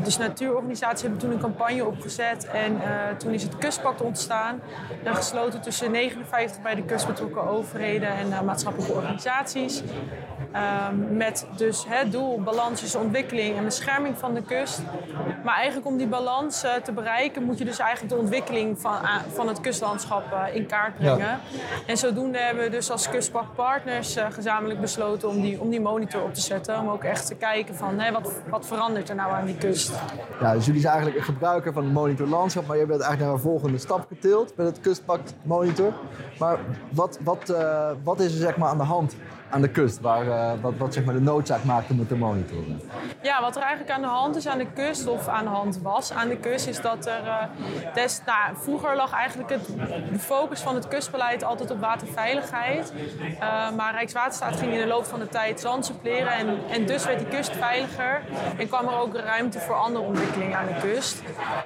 dus 0.03 0.19
natuurorganisaties 0.19 1.03
hebben 1.03 1.21
toen 1.21 1.31
een 1.31 1.39
campagne 1.39 1.85
opgezet 1.85 2.47
en 2.47 2.81
toen 3.19 3.33
is 3.33 3.43
het 3.43 3.59
kustpact 3.59 4.01
ontstaan. 4.01 4.61
En 5.05 5.15
gesloten 5.15 5.61
tussen 5.61 5.91
59 5.91 6.63
bij 6.63 6.75
de 6.75 6.85
kust 6.85 7.07
betrokken 7.07 7.49
overheden 7.49 8.09
en 8.09 8.45
maatschappelijke 8.45 8.95
organisaties. 8.95 9.83
Um, 10.91 11.17
met 11.17 11.47
dus 11.57 11.85
het 11.89 12.13
doel 12.13 12.43
balans 12.43 12.95
ontwikkeling 12.95 13.57
en 13.57 13.65
bescherming 13.65 14.19
van 14.19 14.35
de 14.35 14.43
kust. 14.43 14.83
Maar 15.45 15.55
eigenlijk 15.55 15.87
om 15.87 15.97
die 15.97 16.07
balans 16.07 16.65
uh, 16.65 16.75
te 16.75 16.93
bereiken 16.93 17.43
moet 17.43 17.59
je 17.59 17.65
dus 17.65 17.79
eigenlijk 17.79 18.15
de 18.15 18.21
ontwikkeling 18.21 18.81
van, 18.81 18.93
uh, 19.03 19.17
van 19.33 19.49
het 19.49 19.61
kustlandschap 19.61 20.33
uh, 20.33 20.55
in 20.55 20.67
kaart 20.67 20.97
brengen. 20.97 21.19
Ja. 21.19 21.41
En 21.87 21.97
zodoende 21.97 22.39
hebben 22.39 22.65
we 22.65 22.71
dus 22.71 22.91
als 22.91 23.09
kustparkpartners 23.11 24.17
gezamenlijk 24.31 24.81
besloten 24.81 25.29
om 25.29 25.41
die, 25.41 25.61
om 25.61 25.71
die 25.71 25.81
monitor 25.81 26.23
op 26.23 26.35
te 26.35 26.41
zetten. 26.41 26.79
Om 26.79 26.89
ook 26.89 27.05
echt 27.05 27.27
te 27.27 27.35
kijken 27.35 27.75
van 27.75 27.99
hé, 27.99 28.13
wat, 28.13 28.33
wat 28.49 28.67
verandert 28.67 29.09
er 29.09 29.15
nou 29.15 29.33
aan 29.33 29.45
die 29.45 29.57
kust. 29.57 29.93
Ja, 30.41 30.53
dus 30.53 30.67
jullie 30.67 30.81
zijn 30.81 30.93
eigenlijk 30.93 31.27
een 31.27 31.33
gebruiker 31.33 31.73
van 31.73 31.85
het 31.85 31.93
monitor 31.93 32.27
landschap. 32.27 32.67
Maar 32.67 32.77
je 32.77 32.87
bent 32.87 33.01
eigenlijk 33.01 33.31
naar 33.31 33.41
een 33.41 33.51
volgende 33.51 33.79
stap 33.79 34.07
getild 34.09 34.57
met 34.57 34.67
het 34.67 34.81
kustpact 34.81 35.35
monitor. 35.43 35.93
Maar 36.39 36.59
wat, 36.91 37.19
wat, 37.23 37.55
wat 38.03 38.21
is 38.21 38.33
er 38.33 38.39
zeg 38.39 38.57
maar 38.57 38.69
aan 38.69 38.79
de 38.79 38.85
hand 38.85 39.15
aan 39.55 39.61
de 39.61 39.69
kust, 39.69 40.01
waar, 40.01 40.27
uh, 40.27 40.53
wat, 40.61 40.73
wat 40.77 40.95
zeg 40.95 41.05
maar 41.05 41.15
de 41.15 41.21
noodzaak 41.21 41.65
maakt 41.65 41.91
om 41.91 41.99
het 41.99 42.09
te 42.09 42.17
monitoren? 42.17 42.81
Ja, 43.23 43.41
wat 43.41 43.57
er 43.57 43.63
eigenlijk 43.63 43.91
aan 43.91 44.01
de 44.01 44.07
hand 44.07 44.37
is 44.37 44.47
aan 44.47 44.59
de 44.59 44.67
kust, 44.75 45.07
of 45.07 45.29
aan 45.29 45.45
de 45.45 45.51
hand 45.51 45.81
was 45.83 46.13
aan 46.13 46.29
de 46.29 46.37
kust, 46.37 46.67
is 46.67 46.81
dat 46.81 47.07
er 47.07 47.25
uh, 47.25 47.43
des, 47.95 48.21
nou, 48.27 48.57
vroeger 48.57 48.97
lag 48.97 49.13
eigenlijk 49.13 49.51
het, 49.51 49.67
de 50.13 50.19
focus 50.19 50.61
van 50.61 50.75
het 50.75 50.89
kustbeleid 50.89 51.45
altijd 51.45 51.71
op 51.71 51.81
waterveiligheid. 51.81 52.93
Uh, 53.19 53.71
maar 53.77 53.93
Rijkswaterstaat 53.93 54.57
ging 54.57 54.73
in 54.73 54.81
de 54.81 54.87
loop 54.87 55.05
van 55.05 55.19
de 55.19 55.29
tijd 55.29 55.61
zand 55.61 55.87
suppleren 55.87 56.33
en, 56.33 56.59
en 56.71 56.87
dus 56.87 57.05
werd 57.05 57.19
die 57.19 57.29
kust 57.29 57.57
veiliger 57.57 58.23
en 58.59 58.69
kwam 58.69 58.89
er 58.89 58.99
ook 58.99 59.17
ruimte 59.17 59.59
voor 59.59 59.75
andere 59.75 60.05
ontwikkelingen 60.05 60.59
aan 60.59 60.67
de 60.67 60.81
kust. 60.81 61.23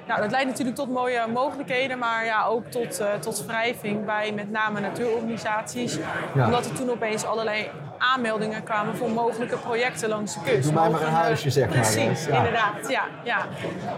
Nou, 0.07 0.21
dat 0.21 0.31
leidt 0.31 0.47
natuurlijk 0.47 0.77
tot 0.77 0.89
mooie 0.89 1.27
mogelijkheden, 1.33 1.97
maar 1.97 2.25
ja, 2.25 2.45
ook 2.45 2.65
tot, 2.65 3.01
tot 3.19 3.45
wrijving 3.45 4.05
bij 4.05 4.31
met 4.31 4.51
name 4.51 4.79
natuurorganisaties. 4.79 5.97
Ja. 6.35 6.45
Omdat 6.45 6.65
er 6.65 6.75
toen 6.75 6.89
opeens 6.89 7.25
allerlei 7.25 7.69
aanmeldingen 7.99 8.63
kwamen 8.63 8.95
voor 8.95 9.11
mogelijke 9.11 9.57
projecten 9.57 10.09
langs 10.09 10.33
de 10.33 10.39
kust. 10.39 10.63
Doe 10.63 10.73
mij 10.73 10.89
maar 10.89 11.01
een 11.01 11.13
huisje, 11.13 11.49
zeg 11.49 11.69
maar. 11.69 11.77
Precies, 11.77 12.25
ja. 12.25 12.37
inderdaad. 12.37 12.89
Ja, 12.89 13.03
ja. 13.23 13.45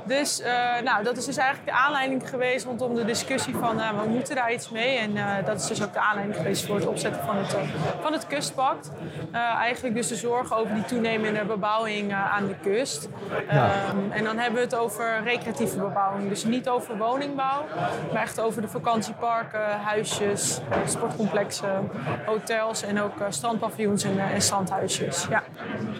Dus 0.06 0.42
uh, 0.42 0.46
nou, 0.84 1.04
dat 1.04 1.18
is 1.18 1.26
dus 1.26 1.38
eigenlijk 1.38 1.70
de 1.70 1.84
aanleiding 1.84 2.30
geweest 2.30 2.66
rondom 2.66 2.96
de 2.96 3.06
discussie 3.06 3.56
van 3.56 3.80
uh, 3.80 3.90
we 4.04 4.10
moeten 4.10 4.36
daar 4.36 4.54
iets 4.54 4.70
mee. 4.70 4.98
En 4.98 5.16
uh, 5.16 5.26
dat 5.46 5.62
is 5.62 5.68
dus 5.68 5.84
ook 5.84 5.94
de 5.94 6.00
aanleiding 6.00 6.38
geweest 6.38 6.66
voor 6.66 6.76
het 6.76 6.88
opzetten 6.88 7.24
van 7.24 7.38
het, 7.38 7.56
van 8.02 8.14
het 8.14 8.28
kustpact. 8.28 8.92
eigenlijk 9.32 9.96
dus 9.96 10.08
de 10.08 10.16
zorg 10.16 10.54
over 10.54 10.74
die 10.74 10.86
toenemende 10.86 11.46
bebouwing 11.46 12.14
aan 12.14 12.48
de 12.48 12.56
kust. 12.62 13.10
Ja. 13.50 13.72
Um, 13.90 14.12
en 14.12 14.24
dan 14.24 14.38
hebben 14.38 14.60
we 14.60 14.66
het 14.66 14.76
over 14.76 15.24
recreatieve 15.24 15.78
bebouwing. 15.78 16.30
Dus 16.30 16.44
niet 16.44 16.70
over 16.70 16.98
woningbouw, 16.98 17.66
maar 18.14 18.22
echt 18.22 18.40
over 18.40 18.62
de 18.62 18.68
vakantieparken, 18.68 19.80
huisjes, 19.84 20.62
sportcomplexen, 20.86 21.92
hotels 22.26 22.84
en 22.84 23.02
ook 23.02 23.14
strandpaviljoens 23.30 23.91
en, 24.00 24.20
en 24.20 24.42
strandhuisjes. 24.42 25.28
Ja. 25.30 25.44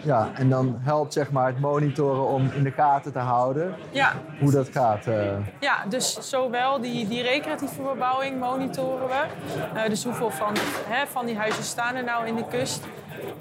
ja, 0.04 0.30
en 0.34 0.50
dan 0.50 0.80
helpt 0.82 1.14
zeg 1.14 1.32
maar 1.32 1.48
het 1.48 1.60
monitoren 1.60 2.28
om 2.28 2.52
in 2.56 2.64
de 2.64 2.72
gaten 2.72 3.12
te 3.12 3.20
houden 3.20 3.76
ja. 3.90 4.14
hoe 4.40 4.52
dat 4.52 4.70
gaat. 4.70 5.08
Uh... 5.08 5.16
Ja, 5.60 5.78
dus 5.90 6.30
zowel 6.30 6.82
die, 6.82 7.08
die 7.08 7.22
recreatieve 7.22 7.82
bebouwing 7.82 8.40
monitoren 8.40 9.08
we. 9.08 9.24
Uh, 9.76 9.86
dus 9.90 10.04
hoeveel 10.04 10.30
van, 10.30 10.54
hè, 10.88 11.08
van 11.08 11.26
die 11.26 11.38
huizen 11.38 11.64
staan 11.64 11.96
er 11.96 12.04
nou 12.04 12.28
in 12.28 12.36
de 12.36 12.48
kust. 12.48 12.86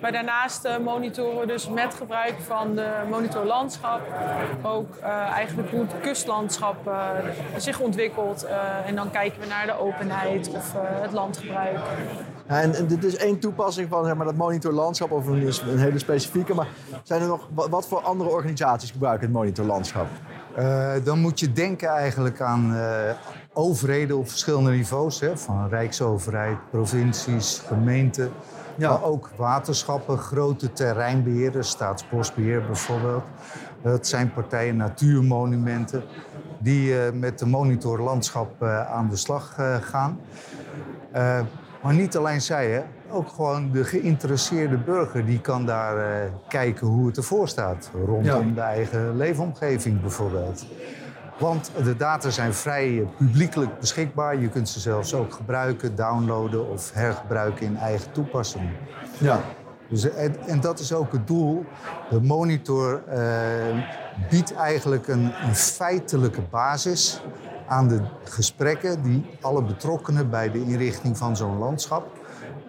Maar 0.00 0.12
daarnaast 0.12 0.64
uh, 0.64 0.76
monitoren 0.78 1.40
we 1.40 1.46
dus 1.46 1.68
met 1.68 1.94
gebruik 1.94 2.34
van 2.40 2.74
de 2.74 2.88
monitor 3.08 3.44
landschap 3.44 4.00
ook 4.62 4.96
uh, 4.96 5.06
eigenlijk 5.08 5.70
hoe 5.70 5.80
het 5.80 6.00
kustlandschap 6.00 6.88
uh, 6.88 7.08
zich 7.56 7.80
ontwikkelt. 7.80 8.46
en 8.86 8.94
dan 8.94 9.10
kijken 9.10 9.40
we 9.40 9.46
naar 9.46 9.66
de 9.66 9.78
openheid 9.78 10.50
of 10.54 10.72
het 10.76 11.12
landgebruik. 11.12 11.78
Ja, 12.50 12.60
en, 12.60 12.74
en, 12.74 12.86
dit 12.86 13.04
is 13.04 13.16
één 13.16 13.38
toepassing 13.38 13.88
van 13.88 14.04
zeg 14.04 14.14
maar, 14.14 14.26
dat 14.26 14.34
monitor 14.34 14.72
landschap 14.72 15.10
of 15.10 15.26
een, 15.26 15.52
een 15.68 15.78
hele 15.78 15.98
specifieke. 15.98 16.54
Maar 16.54 16.68
zijn 17.02 17.20
er 17.20 17.26
nog 17.26 17.48
wat 17.54 17.88
voor 17.88 18.00
andere 18.00 18.30
organisaties 18.30 18.90
gebruiken 18.90 19.26
het 19.26 19.36
monitor 19.36 19.64
landschap? 19.64 20.06
Uh, 20.58 20.92
dan 21.04 21.18
moet 21.18 21.40
je 21.40 21.52
denken 21.52 21.88
eigenlijk 21.88 22.40
aan 22.40 22.72
uh, 22.72 22.82
overheden 23.52 24.16
op 24.16 24.28
verschillende 24.28 24.70
niveaus. 24.70 25.20
Hè, 25.20 25.36
van 25.36 25.68
rijksoverheid, 25.68 26.56
provincies, 26.70 27.62
gemeenten. 27.66 28.30
Ja. 28.76 28.90
Maar 28.90 29.02
ook 29.02 29.30
waterschappen, 29.36 30.18
grote 30.18 30.72
terreinbeheerders, 30.72 31.68
staatsbosbeheer 31.68 32.66
bijvoorbeeld. 32.66 33.24
Dat 33.82 34.06
zijn 34.06 34.32
partijen 34.32 34.76
natuurmonumenten 34.76 36.02
die 36.58 36.92
uh, 36.92 37.00
met 37.12 37.38
de 37.38 37.46
monitor 37.46 38.00
landschap 38.00 38.62
aan 38.62 39.08
de 39.08 39.16
slag 39.16 39.56
gaan. 39.80 40.20
Maar 41.82 41.94
niet 41.94 42.16
alleen 42.16 42.40
zij, 42.40 42.70
hè 42.70 42.82
ook 43.10 43.28
gewoon 43.28 43.70
de 43.72 43.84
geïnteresseerde 43.84 44.76
burger 44.76 45.26
die 45.26 45.40
kan 45.40 45.66
daar 45.66 45.96
uh, 45.96 46.32
kijken 46.48 46.86
hoe 46.86 47.06
het 47.06 47.16
ervoor 47.16 47.48
staat. 47.48 47.90
Rondom 48.06 48.48
ja. 48.48 48.54
de 48.54 48.60
eigen 48.60 49.16
leefomgeving 49.16 50.00
bijvoorbeeld. 50.00 50.66
Want 51.38 51.70
de 51.84 51.96
data 51.96 52.30
zijn 52.30 52.54
vrij 52.54 53.08
publiekelijk 53.16 53.78
beschikbaar. 53.78 54.36
Je 54.40 54.48
kunt 54.48 54.68
ze 54.68 54.80
zelfs 54.80 55.14
ook 55.14 55.32
gebruiken, 55.32 55.94
downloaden 55.94 56.70
of 56.70 56.92
hergebruiken 56.94 57.66
in 57.66 57.76
eigen 57.76 58.12
toepassingen. 58.12 58.72
Ja. 59.18 59.40
Dus, 59.88 60.10
en, 60.10 60.36
en 60.46 60.60
dat 60.60 60.78
is 60.78 60.92
ook 60.92 61.12
het 61.12 61.26
doel. 61.26 61.64
De 62.10 62.20
monitor 62.20 63.02
uh, 63.08 63.16
biedt 64.30 64.54
eigenlijk 64.54 65.08
een, 65.08 65.32
een 65.46 65.54
feitelijke 65.54 66.40
basis 66.50 67.22
aan 67.70 67.88
de 67.88 68.00
gesprekken 68.24 69.02
die 69.02 69.26
alle 69.40 69.62
betrokkenen 69.62 70.30
bij 70.30 70.50
de 70.50 70.64
inrichting 70.64 71.18
van 71.18 71.36
zo'n 71.36 71.58
landschap 71.58 72.06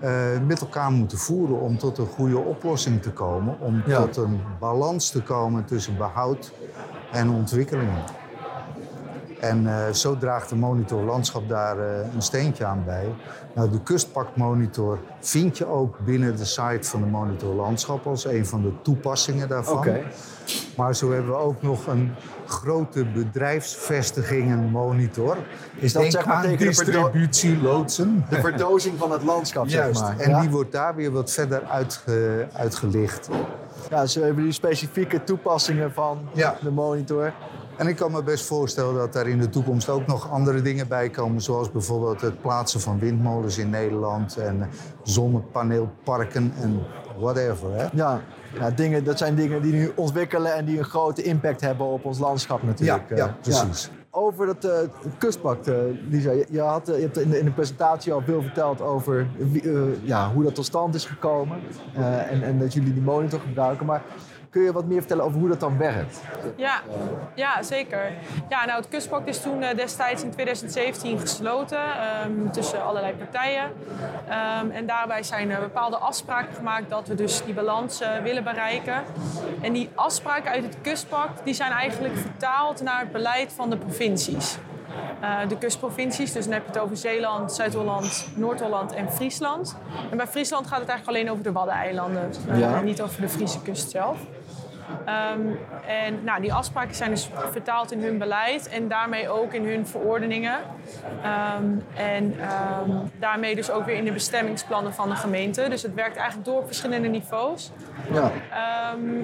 uh, 0.04 0.10
met 0.46 0.62
elkaar 0.62 0.92
moeten 0.92 1.18
voeren 1.18 1.60
om 1.60 1.78
tot 1.78 1.98
een 1.98 2.08
goede 2.08 2.38
oplossing 2.38 3.02
te 3.02 3.12
komen. 3.12 3.60
Om 3.60 3.84
tot 3.84 4.18
een 4.18 4.42
balans 4.60 5.10
te 5.10 5.22
komen 5.22 5.66
tussen 5.66 5.98
behoud 5.98 6.52
en 7.12 7.30
ontwikkelingen. 7.30 8.04
En 9.41 9.63
uh, 9.63 9.89
zo 9.89 10.17
draagt 10.17 10.49
de 10.49 10.56
monitor 10.56 11.04
landschap 11.04 11.49
daar 11.49 11.77
uh, 11.77 11.84
een 12.13 12.21
steentje 12.21 12.65
aan 12.65 12.84
bij. 12.86 13.06
Nou, 13.56 13.69
de 13.69 13.82
kustpakmonitor 13.82 14.99
vind 15.19 15.58
je 15.58 15.65
ook 15.65 15.99
binnen 15.99 16.38
de 16.38 16.45
site 16.45 16.89
van 16.89 17.01
de 17.01 17.08
monitor 17.08 17.56
landschap 17.56 18.08
als 18.08 18.25
een 18.25 18.45
van 18.45 18.62
de 18.62 18.71
toepassingen 18.82 19.47
daarvan. 19.47 19.77
Okay. 19.77 20.04
Maar 20.75 20.95
zo 20.95 21.12
hebben 21.12 21.32
we 21.32 21.38
ook 21.38 21.62
nog 21.62 21.88
een 21.88 22.12
grote 22.45 23.06
bedrijfsvestigingen-monitor. 23.06 25.38
Is 25.75 25.93
dat 25.93 26.12
zeg 26.12 26.25
maar 26.25 26.41
tegen 26.41 26.58
distributieloodsen? 26.58 28.25
De 28.30 28.39
verdozing 28.39 28.97
van 28.97 29.12
het 29.12 29.23
landschap, 29.23 29.67
Juist. 29.67 29.99
zeg 29.99 30.08
maar. 30.08 30.19
En 30.19 30.41
die 30.41 30.49
wordt 30.49 30.71
daar 30.71 30.95
weer 30.95 31.12
wat 31.12 31.32
verder 31.32 31.63
uitge, 31.63 32.47
uitgelicht. 32.54 33.30
Ja, 33.89 34.06
zo 34.06 34.21
hebben 34.21 34.43
die 34.43 34.54
specifieke 34.54 35.23
toepassingen 35.23 35.93
van 35.93 36.19
ja. 36.34 36.56
de 36.62 36.71
monitor. 36.71 37.34
En 37.78 37.88
ik 37.88 37.96
kan 37.96 38.12
me 38.12 38.24
best 38.24 38.46
voorstellen 38.46 38.96
dat 38.96 39.14
daar 39.14 39.28
in 39.28 39.40
de 39.40 39.50
toekomst 39.50 39.90
ook 39.90 40.08
nog 40.08 40.32
andere 40.32 40.62
dingen 40.62 40.88
bij 40.88 41.10
komen. 41.10 41.42
Zoals 41.42 41.72
bijvoorbeeld 41.72 42.22
het 42.22 42.42
plaatsen 42.42 42.80
van 42.80 43.00
windmolens 43.00 43.58
in 43.58 43.70
Nederland 43.70 44.38
en 44.38 44.70
zonnepaneelparken 45.04 46.54
en 46.62 46.84
whatever. 47.18 47.74
Hè? 47.74 47.88
Ja, 47.94 48.22
ja 48.54 48.70
dingen, 48.70 49.04
dat 49.04 49.18
zijn 49.18 49.36
dingen 49.36 49.62
die 49.62 49.74
nu 49.74 49.92
ontwikkelen 49.96 50.54
en 50.56 50.66
die 50.66 50.78
een 50.78 50.84
grote 50.84 51.24
impact 51.24 51.62
hebben 51.62 51.86
op 51.86 52.06
ons 52.06 52.20
landschap 52.20 52.64
natuurlijk. 52.64 53.10
Ja, 53.10 53.16
ja 53.16 53.28
eh. 53.28 53.34
precies. 53.42 53.84
Ja. 53.86 54.00
Over 54.14 54.48
het 54.48 54.66
uh, 54.66 54.72
kustpakt, 55.18 55.68
uh, 55.68 55.76
Lisa. 56.10 56.32
Je, 56.32 56.46
je, 56.50 56.62
had, 56.62 56.88
je 56.88 56.94
hebt 56.94 57.18
in 57.18 57.30
de, 57.30 57.40
in 57.40 57.46
de, 57.46 57.52
presentatie 57.52 58.14
al 58.14 58.22
veel 58.26 58.42
verteld 58.42 58.82
over 58.82 59.28
ja, 60.04 60.32
hoe 60.32 60.44
dat 60.44 60.56
tot 60.56 60.66
stand 60.66 60.96
is 60.96 61.06
gekomen. 61.06 61.60
en, 62.30 62.44
en 62.44 62.60
dat 62.60 62.74
jullie 62.74 62.94
die 62.94 63.02
monitor 63.02 63.40
gebruiken. 63.40 63.86
Maar 63.86 64.02
Kun 64.52 64.62
je 64.62 64.72
wat 64.72 64.86
meer 64.86 65.00
vertellen 65.00 65.24
over 65.24 65.40
hoe 65.40 65.50
dat 65.50 65.60
dan 65.60 65.78
werkt? 65.78 66.22
Ja, 66.56 66.82
ja 67.36 67.64
zeker. 67.64 68.12
Ja, 68.50 68.66
nou, 68.66 68.80
het 68.80 68.90
kustpact 68.90 69.28
is 69.28 69.42
toen 69.42 69.62
uh, 69.62 69.68
destijds 69.76 70.24
in 70.24 70.32
2017 70.32 71.20
gesloten 71.20 71.80
um, 72.26 72.52
tussen 72.52 72.84
allerlei 72.84 73.14
partijen. 73.14 73.64
Um, 73.64 74.72
en 74.72 74.86
daarbij 74.86 75.24
zijn 75.24 75.50
er 75.50 75.60
bepaalde 75.60 75.98
afspraken 75.98 76.56
gemaakt 76.56 76.90
dat 76.90 77.08
we 77.08 77.16
dus 77.16 77.44
die 77.44 77.54
balans 77.54 78.02
uh, 78.02 78.18
willen 78.24 78.44
bereiken. 78.44 79.04
En 79.62 79.74
die 79.74 79.90
afspraken 79.96 80.52
uit 80.52 80.64
het 80.64 80.78
kustpact 80.82 81.44
die 81.44 81.54
zijn 81.54 81.72
eigenlijk 81.72 82.18
vertaald 82.18 82.82
naar 82.82 83.00
het 83.00 83.12
beleid 83.12 83.54
van 83.54 83.70
de 83.70 83.78
provincies. 83.78 84.58
Uh, 85.22 85.48
de 85.48 85.58
kustprovincies. 85.58 86.32
Dus 86.32 86.44
dan 86.44 86.54
heb 86.54 86.62
je 86.62 86.72
het 86.72 86.82
over 86.82 86.98
Zeeland, 86.98 87.52
Zuid-Holland, 87.52 88.28
Noord-Holland 88.36 88.94
en 88.94 89.12
Friesland. 89.12 89.76
En 90.12 90.18
bij 90.18 90.28
Friesland 90.28 90.68
gaat 90.68 90.80
het 90.80 90.90
eigenlijk 90.90 91.18
alleen 91.18 91.32
over 91.32 91.44
de 91.44 91.52
Waddeneilanden. 91.52 92.32
Uh, 92.50 92.60
ja. 92.60 92.78
En 92.78 92.86
niet 92.86 93.02
over 93.02 93.22
de 93.22 93.30
Friese 93.30 93.62
kust 93.62 93.90
zelf. 93.90 94.18
Um, 95.36 95.60
en 95.88 96.23
nou, 96.23 96.41
die 96.41 96.54
afspraken 96.54 96.95
zijn 96.95 97.10
dus 97.10 97.30
vertaald 97.51 97.91
in 97.91 98.04
hun 98.04 98.17
beleid 98.17 98.69
en 98.69 98.88
daarmee 98.88 99.30
ook 99.30 99.54
in 99.54 99.65
hun 99.65 99.88
verordeningen. 99.88 100.58
Um, 101.58 101.84
en 101.95 102.23
um, 102.23 103.12
daarmee 103.19 103.56
dus 103.56 103.71
ook 103.71 103.86
weer 103.86 103.95
in 103.95 104.06
de 104.06 104.12
bestemmingsplannen 104.12 104.93
van 104.93 105.10
de 105.10 105.15
gemeente. 105.15 105.69
Dus 105.69 105.82
het 105.82 105.93
werkt 105.93 106.15
eigenlijk 106.15 106.47
door 106.47 106.58
op 106.58 106.65
verschillende 106.65 107.08
niveaus. 107.08 107.71
Ja. 108.12 108.32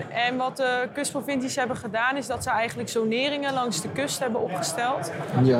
en 0.09 0.37
wat 0.37 0.57
de 0.57 0.87
kustprovincies 0.93 1.55
hebben 1.55 1.77
gedaan, 1.77 2.17
is 2.17 2.27
dat 2.27 2.43
ze 2.43 2.49
eigenlijk 2.49 2.89
zoneringen 2.89 3.53
langs 3.53 3.81
de 3.81 3.89
kust 3.89 4.19
hebben 4.19 4.41
opgesteld. 4.41 5.11
Ja. 5.43 5.59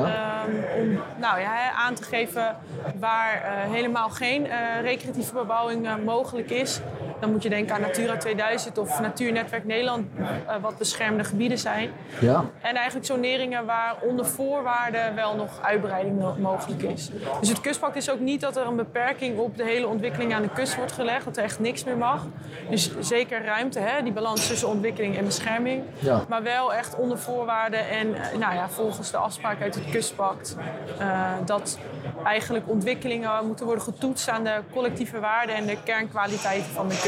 om 0.79 0.99
nou, 1.17 1.39
ja, 1.39 1.71
aan 1.71 1.93
te 1.93 2.03
geven 2.03 2.55
waar 2.99 3.35
uh, 3.35 3.73
helemaal 3.73 4.09
geen 4.09 4.45
uh, 4.45 4.51
recreatieve 4.81 5.33
bebouwing 5.33 5.85
uh, 5.85 5.95
mogelijk 6.05 6.49
is. 6.49 6.79
Dan 7.19 7.31
moet 7.31 7.43
je 7.43 7.49
denken 7.49 7.75
aan 7.75 7.81
Natura 7.81 8.17
2000 8.17 8.77
of 8.77 8.99
Natuurnetwerk 8.99 9.65
Nederland, 9.65 10.07
uh, 10.19 10.27
wat 10.61 10.77
beschermde 10.77 11.23
gebieden 11.23 11.57
zijn. 11.57 11.91
Ja. 12.19 12.45
En 12.61 12.75
eigenlijk 12.75 13.05
zoneringen 13.05 13.65
waar 13.65 13.95
onder 14.01 14.25
voorwaarden 14.25 15.15
wel 15.15 15.35
nog 15.35 15.61
uitbreiding 15.61 16.37
mogelijk 16.37 16.81
is. 16.81 17.09
Dus 17.39 17.49
het 17.49 17.61
kustpact 17.61 17.95
is 17.95 18.09
ook 18.09 18.19
niet 18.19 18.41
dat 18.41 18.57
er 18.57 18.67
een 18.67 18.75
beperking 18.75 19.37
op 19.37 19.57
de 19.57 19.63
hele 19.63 19.87
ontwikkeling 19.87 20.33
aan 20.33 20.41
de 20.41 20.49
kust 20.49 20.75
wordt 20.75 20.91
gelegd, 20.91 21.25
dat 21.25 21.37
er 21.37 21.43
echt 21.43 21.59
niks 21.59 21.83
meer 21.83 21.97
mag. 21.97 22.25
Dus 22.69 22.91
zeker 22.99 23.43
ruimte, 23.43 23.79
hè, 23.79 24.03
die 24.03 24.13
balans 24.13 24.47
tussen 24.47 24.67
ontwikkeling 24.67 25.17
en 25.17 25.25
bescherming. 25.25 25.83
Ja. 25.99 26.25
Maar 26.27 26.43
wel 26.43 26.73
echt 26.73 26.95
onder 26.95 27.17
voorwaarden 27.17 27.89
en 27.89 28.07
uh, 28.07 28.15
nou 28.39 28.53
ja, 28.53 28.69
volgens 28.69 29.11
de 29.11 29.17
afspraak 29.17 29.61
uit 29.61 29.75
het 29.75 29.89
kustpact 29.89 30.55
uh, 30.99 31.31
dat 31.45 31.77
eigenlijk 32.23 32.69
ontwikkelingen 32.69 33.45
moeten 33.45 33.65
worden 33.65 33.83
getoetst 33.83 34.29
aan 34.29 34.43
de 34.43 34.59
collectieve 34.71 35.19
waarden 35.19 35.55
en 35.55 35.65
de 35.65 35.77
kernkwaliteiten 35.83 36.71
van 36.71 36.87
de 36.87 36.99
kust. 37.01 37.06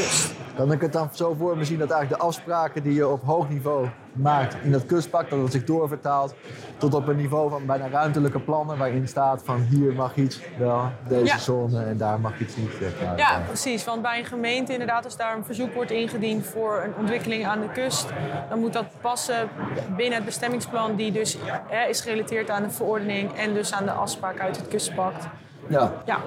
Kan 0.56 0.72
ik 0.72 0.80
het 0.80 0.92
dan 0.92 1.08
zo 1.12 1.34
voor 1.38 1.56
me 1.56 1.64
zien 1.64 1.78
dat 1.78 1.90
eigenlijk 1.90 2.22
de 2.22 2.28
afspraken 2.28 2.82
die 2.82 2.94
je 2.94 3.08
op 3.08 3.22
hoog 3.22 3.48
niveau 3.48 3.88
maakt 4.12 4.56
in 4.62 4.72
dat 4.72 4.86
kustpak, 4.86 5.30
dat 5.30 5.42
het 5.42 5.52
zich 5.52 5.64
doorvertaalt 5.64 6.34
tot 6.76 6.94
op 6.94 7.08
een 7.08 7.16
niveau 7.16 7.50
van 7.50 7.66
bijna 7.66 7.88
ruimtelijke 7.88 8.40
plannen 8.40 8.78
waarin 8.78 9.08
staat 9.08 9.42
van 9.44 9.60
hier 9.60 9.92
mag 9.92 10.16
iets 10.16 10.40
wel, 10.58 10.90
deze 11.08 11.38
zone 11.38 11.84
en 11.84 11.96
daar 11.96 12.20
mag 12.20 12.40
iets 12.40 12.56
niet. 12.56 12.70
Ja, 13.16 13.42
precies. 13.46 13.84
Want 13.84 14.02
bij 14.02 14.18
een 14.18 14.24
gemeente 14.24 14.72
inderdaad, 14.72 15.04
als 15.04 15.16
daar 15.16 15.36
een 15.36 15.44
verzoek 15.44 15.74
wordt 15.74 15.90
ingediend 15.90 16.46
voor 16.46 16.82
een 16.84 16.94
ontwikkeling 16.98 17.46
aan 17.46 17.60
de 17.60 17.70
kust, 17.72 18.06
dan 18.48 18.58
moet 18.58 18.72
dat 18.72 18.86
passen 19.00 19.48
binnen 19.96 20.14
het 20.14 20.24
bestemmingsplan 20.24 20.96
die 20.96 21.12
dus 21.12 21.36
hè, 21.68 21.88
is 21.88 22.00
gerelateerd 22.00 22.50
aan 22.50 22.62
de 22.62 22.70
verordening 22.70 23.32
en 23.32 23.54
dus 23.54 23.72
aan 23.72 23.84
de 23.84 23.92
afspraak 23.92 24.40
uit 24.40 24.56
het 24.56 24.68
kustpact. 24.68 25.26
Ja. 25.66 25.92
ja. 26.04 26.20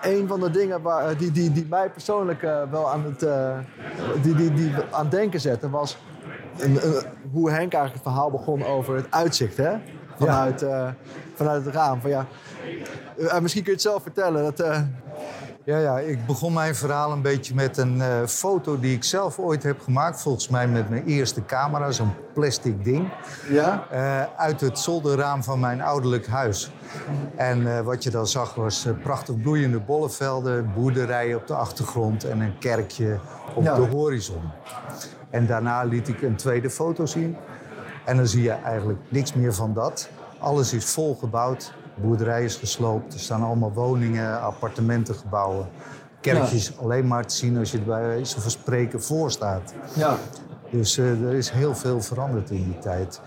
Een 0.00 0.28
van 0.28 0.40
de 0.40 0.50
dingen 0.50 0.82
waar, 0.82 1.08
eh, 1.08 1.18
die, 1.18 1.30
die, 1.30 1.52
die 1.52 1.66
mij 1.70 1.90
persoonlijk 1.90 2.42
uh, 2.42 2.62
wel 2.70 2.90
aan 2.90 3.04
het, 3.04 3.22
uh, 3.22 3.58
die, 4.22 4.34
die, 4.34 4.52
die 4.52 4.72
aan 4.90 5.08
denken 5.08 5.40
zette 5.40 5.70
was 5.70 5.98
een, 6.58 6.86
een, 6.86 7.02
hoe 7.32 7.50
Henk 7.50 7.72
eigenlijk 7.72 7.92
het 7.92 8.12
verhaal 8.12 8.30
begon 8.30 8.64
over 8.64 8.94
het 8.96 9.06
uitzicht. 9.10 9.56
Hè? 9.56 9.72
Vanuit, 10.16 10.60
ja. 10.60 10.86
uh, 10.86 10.92
vanuit 11.34 11.64
het 11.64 11.74
raam. 11.74 12.00
Van, 12.00 12.10
ja, 12.10 12.26
misschien 13.40 13.62
kun 13.62 13.72
je 13.72 13.78
het 13.78 13.82
zelf 13.82 14.02
vertellen. 14.02 14.42
Dat, 14.42 14.84
ja, 15.64 15.78
ja, 15.78 15.98
ik 15.98 16.26
begon 16.26 16.52
mijn 16.52 16.74
verhaal 16.74 17.12
een 17.12 17.22
beetje 17.22 17.54
met 17.54 17.76
een 17.76 17.96
uh, 17.96 18.26
foto 18.26 18.80
die 18.80 18.94
ik 18.94 19.04
zelf 19.04 19.38
ooit 19.38 19.62
heb 19.62 19.80
gemaakt. 19.80 20.20
Volgens 20.20 20.48
mij 20.48 20.68
met 20.68 20.88
mijn 20.88 21.04
eerste 21.04 21.44
camera, 21.44 21.90
zo'n 21.90 22.14
plastic 22.34 22.84
ding. 22.84 23.08
Ja? 23.48 23.86
Uh, 23.92 24.22
uit 24.36 24.60
het 24.60 24.78
zolderraam 24.78 25.42
van 25.42 25.60
mijn 25.60 25.82
ouderlijk 25.82 26.26
huis. 26.26 26.70
En 27.36 27.60
uh, 27.60 27.80
wat 27.80 28.02
je 28.02 28.10
dan 28.10 28.26
zag 28.26 28.54
was 28.54 28.86
prachtig 29.02 29.40
bloeiende 29.40 29.80
bollevelden, 29.80 30.72
boerderijen 30.74 31.36
op 31.36 31.46
de 31.46 31.54
achtergrond 31.54 32.24
en 32.24 32.40
een 32.40 32.58
kerkje 32.58 33.18
op 33.54 33.62
ja. 33.62 33.74
de 33.74 33.82
horizon. 33.82 34.42
En 35.30 35.46
daarna 35.46 35.82
liet 35.82 36.08
ik 36.08 36.22
een 36.22 36.36
tweede 36.36 36.70
foto 36.70 37.06
zien. 37.06 37.36
En 38.04 38.16
dan 38.16 38.26
zie 38.26 38.42
je 38.42 38.50
eigenlijk 38.50 38.98
niks 39.08 39.34
meer 39.34 39.54
van 39.54 39.74
dat. 39.74 40.08
Alles 40.38 40.72
is 40.72 40.84
volgebouwd. 40.84 41.74
De 42.02 42.08
boerderij 42.08 42.44
is 42.44 42.56
gesloopt. 42.56 43.14
Er 43.14 43.20
staan 43.20 43.42
allemaal 43.42 43.72
woningen, 43.72 44.40
appartementengebouwen. 44.40 45.68
kerkjes 46.20 46.78
alleen 46.78 47.06
maar 47.06 47.26
te 47.26 47.34
zien 47.34 47.58
als 47.58 47.70
je 47.70 47.78
er 47.78 47.84
bij 47.84 48.02
wijze 48.02 48.40
van 48.40 48.50
spreken 48.50 49.02
voor 49.02 49.30
staat. 49.30 49.74
Ja. 49.94 50.16
Dus 50.70 50.98
eh, 50.98 51.22
er 51.22 51.32
is 51.32 51.50
heel 51.50 51.74
veel 51.74 52.00
veranderd 52.00 52.50
in 52.50 52.64
die 52.64 52.78
tijd. 52.78 53.20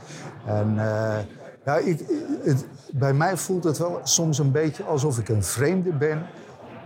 En 0.46 0.70
eh, 0.80 1.18
ja, 1.66 1.76
ik, 1.76 2.06
het, 2.44 2.66
bij 2.92 3.14
mij 3.14 3.38
voelt 3.38 3.64
het 3.64 3.78
wel 3.78 4.00
soms 4.04 4.40
een 4.40 4.52
beetje 4.52 4.84
alsof 4.84 5.18
ik 5.18 5.30
een 5.30 5.44
vreemde 5.44 5.92
ben 5.92 6.26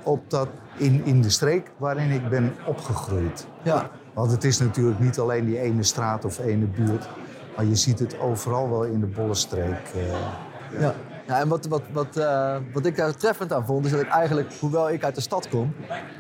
op 0.03 0.29
dat, 0.29 0.47
in, 0.77 1.05
in 1.05 1.21
de 1.21 1.29
streek 1.29 1.71
waarin 1.77 2.11
ik 2.11 2.29
ben 2.29 2.53
opgegroeid. 2.65 3.47
Ja. 3.63 3.89
Want 4.13 4.31
het 4.31 4.43
is 4.43 4.59
natuurlijk 4.59 4.99
niet 4.99 5.19
alleen 5.19 5.45
die 5.45 5.59
ene 5.59 5.83
straat 5.83 6.25
of 6.25 6.39
ene 6.39 6.65
buurt, 6.65 7.09
maar 7.55 7.65
je 7.65 7.75
ziet 7.75 7.99
het 7.99 8.19
overal 8.19 8.69
wel 8.69 8.83
in 8.83 8.99
de 8.99 9.05
Bollenstreek. 9.05 9.91
eh. 9.95 10.07
Ja. 10.09 10.37
Ja, 10.79 10.93
en 11.37 11.47
wat, 11.47 11.65
wat, 11.65 11.81
wat, 11.91 12.17
eh, 12.17 12.55
wat 12.73 12.85
ik 12.85 12.95
daar 12.95 13.15
treffend 13.15 13.53
aan 13.53 13.65
vond, 13.65 13.85
is 13.85 13.91
dat 13.91 14.01
ik 14.01 14.07
eigenlijk, 14.09 14.53
hoewel 14.59 14.89
ik 14.91 15.03
uit 15.03 15.15
de 15.15 15.21
stad 15.21 15.49
kom, 15.49 15.73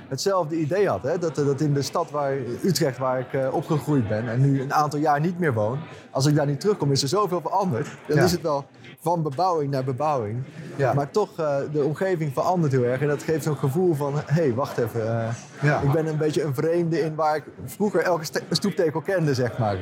hetzelfde 0.07 0.55
idee 0.59 0.87
had. 0.89 1.03
Hè? 1.03 1.17
Dat, 1.17 1.35
dat 1.35 1.61
in 1.61 1.73
de 1.73 1.81
stad 1.81 2.11
waar, 2.11 2.33
Utrecht, 2.63 2.97
waar 2.97 3.19
ik 3.19 3.33
eh, 3.33 3.53
opgegroeid 3.53 4.07
ben 4.07 4.29
en 4.29 4.41
nu 4.41 4.61
een 4.61 4.73
aantal 4.73 4.99
jaar 4.99 5.19
niet 5.19 5.39
meer 5.39 5.53
woon, 5.53 5.79
als 6.11 6.25
ik 6.25 6.35
daar 6.35 6.45
niet 6.45 6.59
terugkom, 6.59 6.91
is 6.91 7.01
er 7.01 7.07
zoveel 7.07 7.41
veranderd. 7.41 7.87
Dan 8.07 8.17
Ja. 8.17 8.23
is 8.23 8.31
het 8.31 8.41
wel 8.41 8.65
van 8.99 9.21
bebouwing 9.23 9.71
naar 9.71 9.83
bebouwing. 9.83 10.43
Ja. 10.75 10.93
Maar 10.93 11.09
toch, 11.11 11.39
eh, 11.39 11.55
de 11.71 11.83
omgeving 11.83 12.33
verandert 12.33 12.71
heel 12.71 12.83
erg. 12.83 13.01
En 13.01 13.07
dat 13.07 13.23
geeft 13.23 13.43
zo'n 13.43 13.57
gevoel 13.57 13.93
van, 13.93 14.13
hé, 14.15 14.21
hey, 14.25 14.53
wacht 14.53 14.77
even. 14.77 15.35
Ja. 15.61 15.79
Ik 15.81 15.91
ben 15.91 16.07
een 16.07 16.17
beetje 16.17 16.43
een 16.43 16.53
vreemde 16.55 16.99
in 17.01 17.15
waar 17.15 17.35
ik 17.35 17.43
vroeger 17.65 18.01
elke 18.01 18.25
stoeptekel 18.51 19.01
kende, 19.01 19.33
zeg 19.33 19.57
maar. 19.57 19.77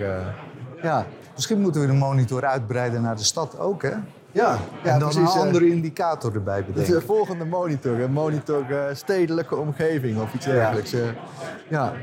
ja. 0.81 1.05
Misschien 1.35 1.61
moeten 1.61 1.81
we 1.81 1.87
de 1.87 1.93
monitor 1.93 2.45
uitbreiden 2.45 3.01
naar 3.01 3.15
de 3.15 3.23
stad 3.23 3.59
ook, 3.59 3.81
hè? 3.81 3.91
Ja, 4.31 4.57
ja, 4.83 4.93
en 4.93 4.99
dan 4.99 5.09
precies, 5.09 5.33
een 5.33 5.39
eh. 5.39 5.45
andere 5.45 5.67
indicator 5.69 6.33
erbij 6.35 6.65
bedenken. 6.65 6.93
de 6.93 7.01
volgende 7.01 7.45
monitor, 7.45 7.99
een 7.99 8.11
monitor 8.11 8.65
eh, 8.71 8.95
stedelijke 8.95 9.55
omgeving 9.55 10.21
of 10.21 10.33
iets 10.33 10.45
dergelijks. 10.45 10.93
eh. 10.93 11.01
ja, 11.67 11.93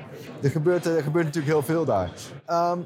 er 0.42 0.50
gebeurt, 0.50 0.86
er 0.86 1.02
gebeurt 1.02 1.24
natuurlijk 1.24 1.52
heel 1.54 1.62
veel 1.62 1.84
daar. 1.84 2.10
Ehm, 2.46 2.78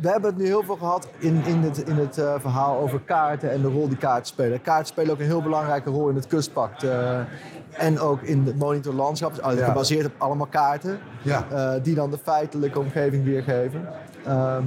we 0.00 0.08
hebben 0.08 0.30
het 0.30 0.38
nu 0.38 0.46
heel 0.46 0.62
veel 0.62 0.76
gehad 0.76 1.08
in, 1.18 1.44
in 1.44 1.60
het, 1.62 1.78
in 1.78 1.96
het 1.96 2.14
verhaal 2.14 2.78
over 2.78 3.00
kaarten 3.00 3.50
en 3.50 3.60
de 3.62 3.68
rol 3.68 3.88
die 3.88 3.96
kaarten 3.98 4.26
spelen. 4.26 4.62
Kaarten 4.62 4.86
spelen 4.86 5.12
ook 5.12 5.18
een 5.18 5.24
heel 5.26 5.42
belangrijke 5.42 5.90
rol 5.90 6.08
in 6.08 6.14
het 6.14 6.26
kustpact. 6.26 6.86
en 7.76 7.98
ook 8.00 8.22
in 8.22 8.46
het 8.46 8.58
monitorlandschap, 8.58 9.34
dus 9.34 9.58
Ja. 9.58 9.64
gebaseerd 9.64 10.06
op 10.06 10.12
allemaal 10.18 10.46
kaarten. 10.46 10.98
Ja. 11.22 11.78
die 11.82 11.94
dan 11.94 12.10
de 12.10 12.18
feitelijke 12.22 12.78
omgeving 12.78 13.24
weergeven. 13.24 13.88
Ehm, 14.26 14.64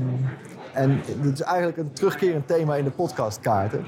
en 0.73 1.01
dit 1.21 1.33
is 1.33 1.41
eigenlijk 1.41 1.77
een 1.77 1.91
terugkerend 1.91 2.47
thema 2.47 2.75
in 2.75 2.83
de 2.83 2.89
podcastkaarten. 2.89 3.85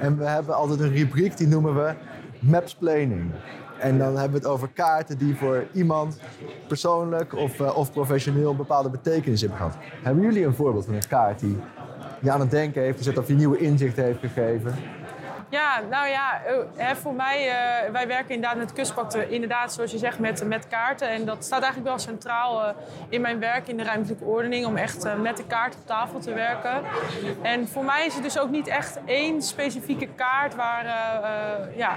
En 0.00 0.18
we 0.18 0.24
hebben 0.24 0.54
altijd 0.54 0.80
een 0.80 0.94
rubriek 0.94 1.36
die 1.36 1.46
noemen 1.46 1.74
we 1.74 1.94
Mapsplaining. 2.38 3.30
En 3.78 3.98
dan 3.98 4.06
hebben 4.06 4.30
we 4.30 4.36
het 4.36 4.46
over 4.46 4.68
kaarten 4.68 5.18
die 5.18 5.36
voor 5.36 5.64
iemand 5.72 6.18
persoonlijk 6.68 7.34
of, 7.34 7.60
eh, 7.60 7.76
of 7.76 7.92
professioneel 7.92 8.50
een 8.50 8.56
bepaalde 8.56 8.90
betekenis 8.90 9.40
hebben 9.40 9.58
gehad. 9.58 9.76
Hebben 10.02 10.22
jullie 10.22 10.44
een 10.44 10.54
voorbeeld 10.54 10.84
van 10.84 10.94
een 10.94 11.08
kaart 11.08 11.40
die 11.40 11.56
je 12.20 12.30
aan 12.30 12.40
het 12.40 12.50
denken 12.50 12.82
heeft 12.82 12.98
gezet 12.98 13.18
of 13.18 13.28
je 13.28 13.34
nieuwe 13.34 13.58
inzichten 13.58 14.04
heeft 14.04 14.18
gegeven? 14.20 14.74
Ja, 15.54 15.80
nou 15.90 16.08
ja, 16.08 16.42
eh, 16.46 16.54
hè, 16.76 16.96
voor 16.96 17.14
mij, 17.14 17.48
eh, 17.48 17.90
wij 17.92 18.06
werken 18.06 18.34
inderdaad 18.34 18.58
met 18.58 18.72
kustpact, 18.72 19.14
eh, 19.14 19.30
inderdaad 19.30 19.72
zoals 19.72 19.90
je 19.90 19.98
zegt, 19.98 20.18
met, 20.18 20.44
met 20.44 20.68
kaarten. 20.68 21.08
En 21.08 21.24
dat 21.24 21.44
staat 21.44 21.62
eigenlijk 21.62 21.88
wel 21.88 21.98
centraal 21.98 22.74
in 23.08 23.20
mijn 23.20 23.38
werk 23.38 23.68
in 23.68 23.76
de 23.76 23.82
ruimtelijke 23.82 24.24
ordening, 24.24 24.66
om 24.66 24.76
echt 24.76 25.16
met 25.16 25.36
de 25.36 25.44
kaart 25.46 25.74
op 25.74 25.86
tafel 25.86 26.18
te 26.20 26.32
werken. 26.32 26.82
En 27.42 27.68
voor 27.68 27.84
mij 27.84 28.06
is 28.06 28.14
het 28.14 28.22
dus 28.22 28.38
ook 28.38 28.50
niet 28.50 28.66
echt 28.66 28.98
één 29.04 29.42
specifieke 29.42 30.06
kaart 30.06 30.54
waar, 30.54 30.84
ja, 31.76 31.96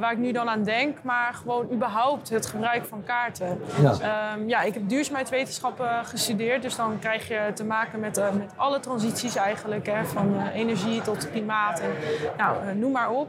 waar 0.00 0.12
ik 0.12 0.18
nu 0.18 0.32
dan 0.32 0.48
aan 0.48 0.62
denk, 0.62 1.02
maar 1.02 1.34
gewoon 1.34 1.68
überhaupt 1.72 2.28
het 2.28 2.46
gebruik 2.46 2.84
van 2.84 3.02
kaarten. 3.04 3.60
Ja. 3.82 3.92
Ehm, 4.00 4.48
ja, 4.48 4.60
ik 4.60 4.74
heb 4.74 4.88
duurzaamheidswetenschappen 4.88 6.04
gestudeerd, 6.04 6.62
dus 6.62 6.76
dan 6.76 6.98
krijg 6.98 7.28
je 7.28 7.50
te 7.54 7.64
maken 7.64 8.00
met, 8.00 8.22
met 8.38 8.52
alle 8.56 8.80
transities 8.80 9.36
eigenlijk, 9.36 9.86
hè, 9.86 10.04
van 10.04 10.48
energie 10.54 11.02
tot 11.02 11.30
klimaat 11.30 11.80
en 11.80 11.90
nou, 12.36 12.56
noem 12.80 12.92
maar 12.92 13.10
op. 13.10 13.28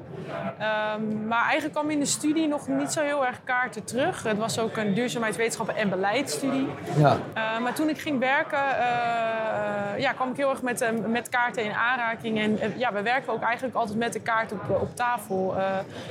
Ehm, 0.60 1.28
maar 1.28 1.44
eigenlijk 1.44 1.74
kwam 1.74 1.90
in 1.90 2.00
de 2.00 2.06
studie 2.06 2.48
nog 2.48 2.68
niet 2.68 2.92
zo 2.92 3.02
heel 3.02 3.26
erg 3.26 3.44
kaarten 3.44 3.84
terug. 3.84 4.24
Het 4.24 4.38
was 4.38 4.60
ook 4.60 4.78
een 4.78 4.94
duurzaamheidswetenschappen 4.94 5.76
en 5.76 5.90
beleidsstudie. 5.90 6.68
Ja. 6.98 7.18
Uh, 7.36 7.60
maar 7.60 7.74
toen 7.74 7.90
ik 7.90 8.00
ging 8.00 8.20
werken, 8.20 8.60
uh, 8.60 10.00
ja, 10.00 10.12
kwam 10.16 10.30
ik 10.30 10.38
heel 10.38 10.50
erg 10.50 10.62
met, 10.62 10.82
uh, 10.82 10.90
met 11.08 11.30
kaarten 11.30 11.64
in 11.64 11.74
aanraking. 11.74 12.40
En 12.40 12.74
ja, 12.78 12.94
we 12.94 13.02
werken 13.02 13.34
ook 13.34 13.42
eigenlijk 13.42 13.76
altijd 13.76 13.98
met 13.98 14.14
de 14.14 14.20
kaart 14.20 14.52
op, 14.52 14.82
op 14.82 14.96
tafel. 14.96 15.56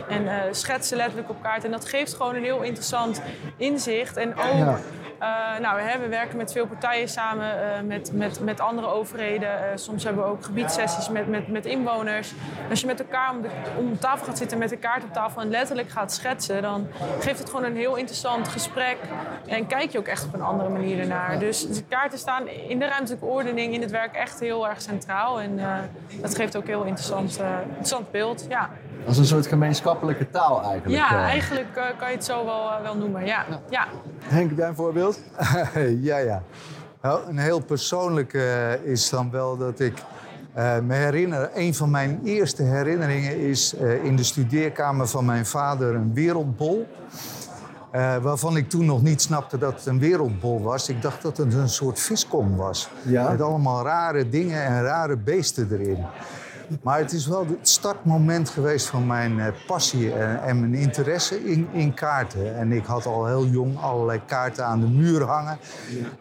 en 0.09 0.55
schetsen 0.55 0.97
letterlijk 0.97 1.31
op 1.31 1.43
kaart. 1.43 1.65
En 1.65 1.71
dat 1.71 1.85
geeft 1.85 2.15
gewoon 2.15 2.35
een 2.35 2.45
heel 2.45 2.63
interessant 2.63 3.23
inzicht. 3.57 4.17
En 4.17 4.37
ook, 4.37 4.59
Ja. 4.59 4.79
Nou, 5.61 5.81
hè, 5.81 5.99
we 5.99 6.09
werken 6.09 6.37
met 6.37 6.53
veel 6.53 6.67
partijen 6.67 7.09
samen, 7.09 7.87
met, 7.87 8.13
met, 8.13 8.41
met 8.41 8.61
andere 8.61 8.87
overheden. 8.87 9.79
soms 9.79 10.05
hebben 10.05 10.23
we 10.25 10.31
ook 10.31 10.45
gebiedssessies 10.45 11.09
met, 11.09 11.29
met, 11.29 11.49
met 11.49 11.67
inwoners. 11.67 12.33
Als 12.71 12.81
je 12.81 12.87
met 12.87 13.01
elkaar 13.01 13.31
om, 13.31 13.43
de, 13.43 13.49
om 13.79 13.99
tafel 13.99 14.27
gaat 14.27 14.39
zitten 14.39 14.59
met 14.59 14.69
de 14.69 14.77
kaart 14.77 15.05
op 15.05 15.13
tafel 15.13 15.41
en 15.41 15.51
letterlijk 15.51 15.89
gaat 15.89 16.13
schetsen, 16.13 16.63
dan 16.63 16.89
geeft 17.21 17.39
het 17.39 17.51
gewoon 17.51 17.65
een 17.65 17.77
heel 17.77 17.97
interessant 17.97 18.49
gesprek. 18.49 18.97
En 19.47 19.67
kijk 19.67 19.91
je 19.91 19.99
ook 19.99 20.07
echt 20.07 20.25
op 20.25 20.35
een 20.35 20.43
andere 20.43 20.69
manier 20.69 20.99
ernaar. 21.01 21.39
Dus 21.39 21.69
de 21.69 21.85
kaarten 21.85 22.19
staan 22.19 22.49
in 22.49 22.79
de 22.79 22.87
ruimtelijke 22.87 23.27
ordening 23.27 23.75
in 23.75 23.81
het 23.81 23.91
werk 23.91 24.15
echt 24.15 24.41
heel 24.41 24.69
erg 24.69 24.83
centraal. 24.83 25.41
En 25.41 25.61
dat 26.21 26.35
geeft 26.35 26.57
ook 26.57 26.63
een 26.63 26.69
heel 26.69 26.85
interessant, 26.85 27.41
interessant 27.69 28.11
beeld. 28.11 28.47
Ja. 28.49 28.71
Als 29.07 29.19
een 29.19 29.25
soort 29.25 29.47
gemeenschappelijke 29.47 30.31
taal 30.31 30.63
eigenlijk. 30.63 31.03
Ja, 31.03 31.11
eh. 31.11 31.25
eigenlijk 31.25 31.77
uh, 31.77 31.85
kan 31.99 32.09
je 32.09 32.15
het 32.15 32.25
zo 32.25 32.45
wel, 32.45 32.83
wel 32.83 32.97
noemen. 32.97 33.27
Ja. 33.27 33.45
Ja. 33.51 33.61
ja. 33.71 33.87
Henk, 34.25 34.49
heb 34.49 34.59
jij 34.59 34.69
een 34.69 34.75
voorbeeld? 34.75 35.21
ja, 36.11 36.17
ja. 36.17 36.43
Nou, 37.03 37.29
een 37.29 37.39
heel 37.39 37.61
persoonlijk 37.61 38.33
is 38.85 39.11
dan 39.11 39.31
wel 39.31 39.57
dat 39.57 39.81
ik 39.81 39.95
uh, 40.57 40.79
me 40.79 40.95
herinner, 40.95 41.51
een 41.55 41.75
van 41.75 41.91
mijn 41.91 42.21
eerste 42.25 42.63
herinneringen 42.63 43.39
is 43.39 43.75
uh, 43.75 44.05
in 44.05 44.17
de 44.17 44.23
studeerkamer 44.23 45.09
van 45.09 45.25
mijn 45.25 45.47
vader 45.47 45.95
een 45.95 46.15
wereldbol. 46.15 46.87
Uh, 47.95 48.17
waarvan 48.17 48.57
ik 48.57 48.69
toen 48.69 48.85
nog 48.85 49.03
niet 49.03 49.23
snapte 49.23 49.59
dat 49.59 49.73
het 49.75 49.87
een 49.87 49.99
wereldbol 49.99 50.63
was. 50.63 50.89
Ik 50.89 51.03
dacht 51.03 51.23
dat 51.23 51.37
het 51.37 51.55
een 51.55 51.69
soort 51.69 52.01
viskom 52.01 52.57
was. 52.57 52.89
Ja. 53.03 53.31
Met 53.31 53.41
allemaal 53.41 53.85
rare 53.85 54.29
dingen 54.29 54.65
en 54.65 54.83
rare 54.83 55.17
beesten 55.17 55.69
erin. 55.73 56.07
Maar 56.83 56.99
het 56.99 57.13
is 57.13 57.27
wel 57.27 57.47
het 57.47 57.69
startmoment 57.69 58.49
geweest 58.49 58.87
van 58.87 59.07
mijn 59.07 59.37
uh, 59.37 59.47
passie 59.67 60.13
en, 60.13 60.43
en, 60.43 60.61
mijn 60.61 60.75
interesse 60.75 61.45
in, 61.45 61.69
in, 61.73 61.95
kaarten. 61.95 62.57
En 62.57 62.73
ik 62.73 62.85
had 62.85 63.07
al 63.07 63.27
heel 63.27 63.47
jong 63.47 63.79
allerlei 63.79 64.21
kaarten 64.27 64.65
aan 64.65 64.81
de 64.81 64.89
muur 64.89 65.23
hangen. 65.23 65.59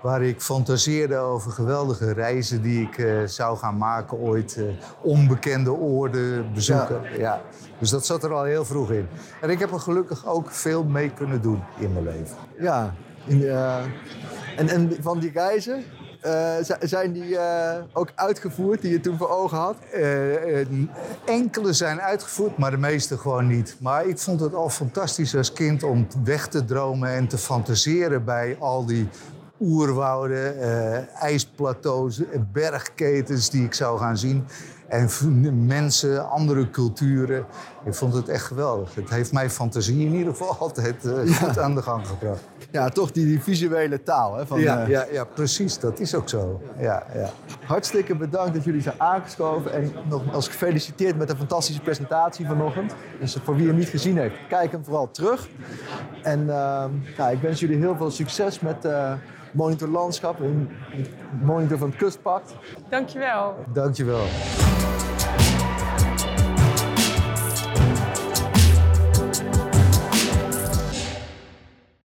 Waar 0.01 0.23
ik 0.23 0.41
fantaseerde 0.41 1.17
over 1.17 1.51
geweldige 1.51 2.13
reizen 2.13 2.61
die 2.61 2.81
ik 2.81 2.97
uh, 2.97 3.23
zou 3.25 3.57
gaan 3.57 3.77
maken 3.77 4.17
ooit. 4.17 4.57
Uh, 4.57 4.65
onbekende 5.01 5.71
oorden 5.71 6.53
bezoeken. 6.53 7.01
Ja. 7.03 7.17
ja. 7.17 7.41
Dus 7.79 7.89
dat 7.89 8.05
zat 8.05 8.23
er 8.23 8.33
al 8.33 8.43
heel 8.43 8.65
vroeg 8.65 8.91
in. 8.91 9.07
En 9.41 9.49
ik 9.49 9.59
heb 9.59 9.71
er 9.71 9.79
gelukkig 9.79 10.25
ook 10.27 10.51
veel 10.51 10.83
mee 10.83 11.09
kunnen 11.09 11.41
doen 11.41 11.63
in 11.77 11.93
mijn 11.93 12.05
leven. 12.05 12.35
Ja, 12.59 12.93
in, 13.25 13.41
uh, 13.41 13.77
en, 14.57 14.69
en 14.69 14.95
van 15.01 15.19
die 15.19 15.31
reizen, 15.31 15.83
uh, 16.25 16.55
zijn 16.79 17.11
die 17.11 17.29
uh, 17.29 17.73
ook 17.93 18.11
uitgevoerd 18.15 18.81
die 18.81 18.91
je 18.91 18.99
toen 18.99 19.17
voor 19.17 19.29
ogen 19.29 19.57
had? 19.57 19.75
Uh, 19.95 20.65
enkele 21.25 21.73
zijn 21.73 22.01
uitgevoerd, 22.01 22.57
maar 22.57 22.71
de 22.71 22.77
meeste 22.77 23.17
gewoon 23.17 23.47
niet. 23.47 23.75
Maar 23.79 24.05
ik 24.05 24.17
vond 24.17 24.39
het 24.39 24.53
al 24.53 24.69
fantastisch 24.69 25.35
als 25.35 25.53
kind 25.53 25.83
om 25.83 26.07
weg 26.23 26.47
te 26.47 26.65
dromen 26.65 27.09
en 27.09 27.27
te 27.27 27.37
fantaseren 27.37 28.23
bij 28.25 28.55
al 28.59 28.85
die 28.85 29.09
oerwouden, 29.59 30.55
ijsplateaus, 31.13 32.21
bergketens 32.51 33.49
die 33.49 33.65
ik 33.65 33.73
zou 33.73 33.99
gaan 33.99 34.17
zien. 34.17 34.45
En 34.89 35.65
mensen, 35.65 36.29
andere 36.29 36.69
culturen. 36.69 37.45
Ik 37.85 37.93
vond 37.93 38.13
het 38.13 38.29
echt 38.29 38.43
geweldig. 38.43 38.95
Het 38.95 39.09
heeft 39.09 39.31
mijn 39.31 39.49
fantasie 39.49 40.05
in 40.05 40.13
ieder 40.13 40.31
geval 40.33 40.55
altijd 40.65 41.05
uh, 41.05 41.35
goed 41.35 41.55
ja. 41.55 41.61
aan 41.61 41.75
de 41.75 41.81
gang 41.81 42.07
gebracht. 42.07 42.41
Ja, 42.71 42.89
toch 42.89 43.11
die, 43.11 43.25
die 43.25 43.41
visuele 43.41 44.03
taal. 44.03 44.35
Hè, 44.35 44.47
van, 44.47 44.59
ja, 44.59 44.81
uh... 44.81 44.87
ja, 44.87 45.05
ja, 45.11 45.23
precies. 45.23 45.79
Dat 45.79 45.99
is 45.99 46.15
ook 46.15 46.29
zo. 46.29 46.61
Ja, 46.79 47.03
ja. 47.13 47.29
Hartstikke 47.65 48.15
bedankt 48.15 48.53
dat 48.53 48.63
jullie 48.63 48.81
zijn 48.81 48.95
aangeschoven. 48.97 49.73
En 49.73 49.91
nogmaals 50.09 50.47
gefeliciteerd 50.47 51.17
met 51.17 51.29
een 51.29 51.37
fantastische 51.37 51.81
presentatie 51.81 52.45
vanochtend. 52.45 52.93
Dus 53.19 53.37
voor 53.43 53.55
wie 53.55 53.67
hem 53.67 53.75
niet 53.75 53.89
gezien 53.89 54.17
heeft, 54.17 54.35
kijk 54.47 54.71
hem 54.71 54.83
vooral 54.83 55.11
terug. 55.11 55.49
En 56.23 56.39
uh, 56.39 56.85
nou, 57.17 57.31
ik 57.31 57.41
wens 57.41 57.59
jullie 57.59 57.77
heel 57.77 57.95
veel 57.95 58.11
succes 58.11 58.59
met 58.59 58.85
uh, 58.85 59.13
Monitor 59.51 59.87
Landschap. 59.87 60.37
Monitor 61.41 61.77
van 61.77 61.89
het 61.89 61.97
Kustpact. 61.97 62.55
Dankjewel. 62.89 63.55
Dankjewel. 63.73 64.25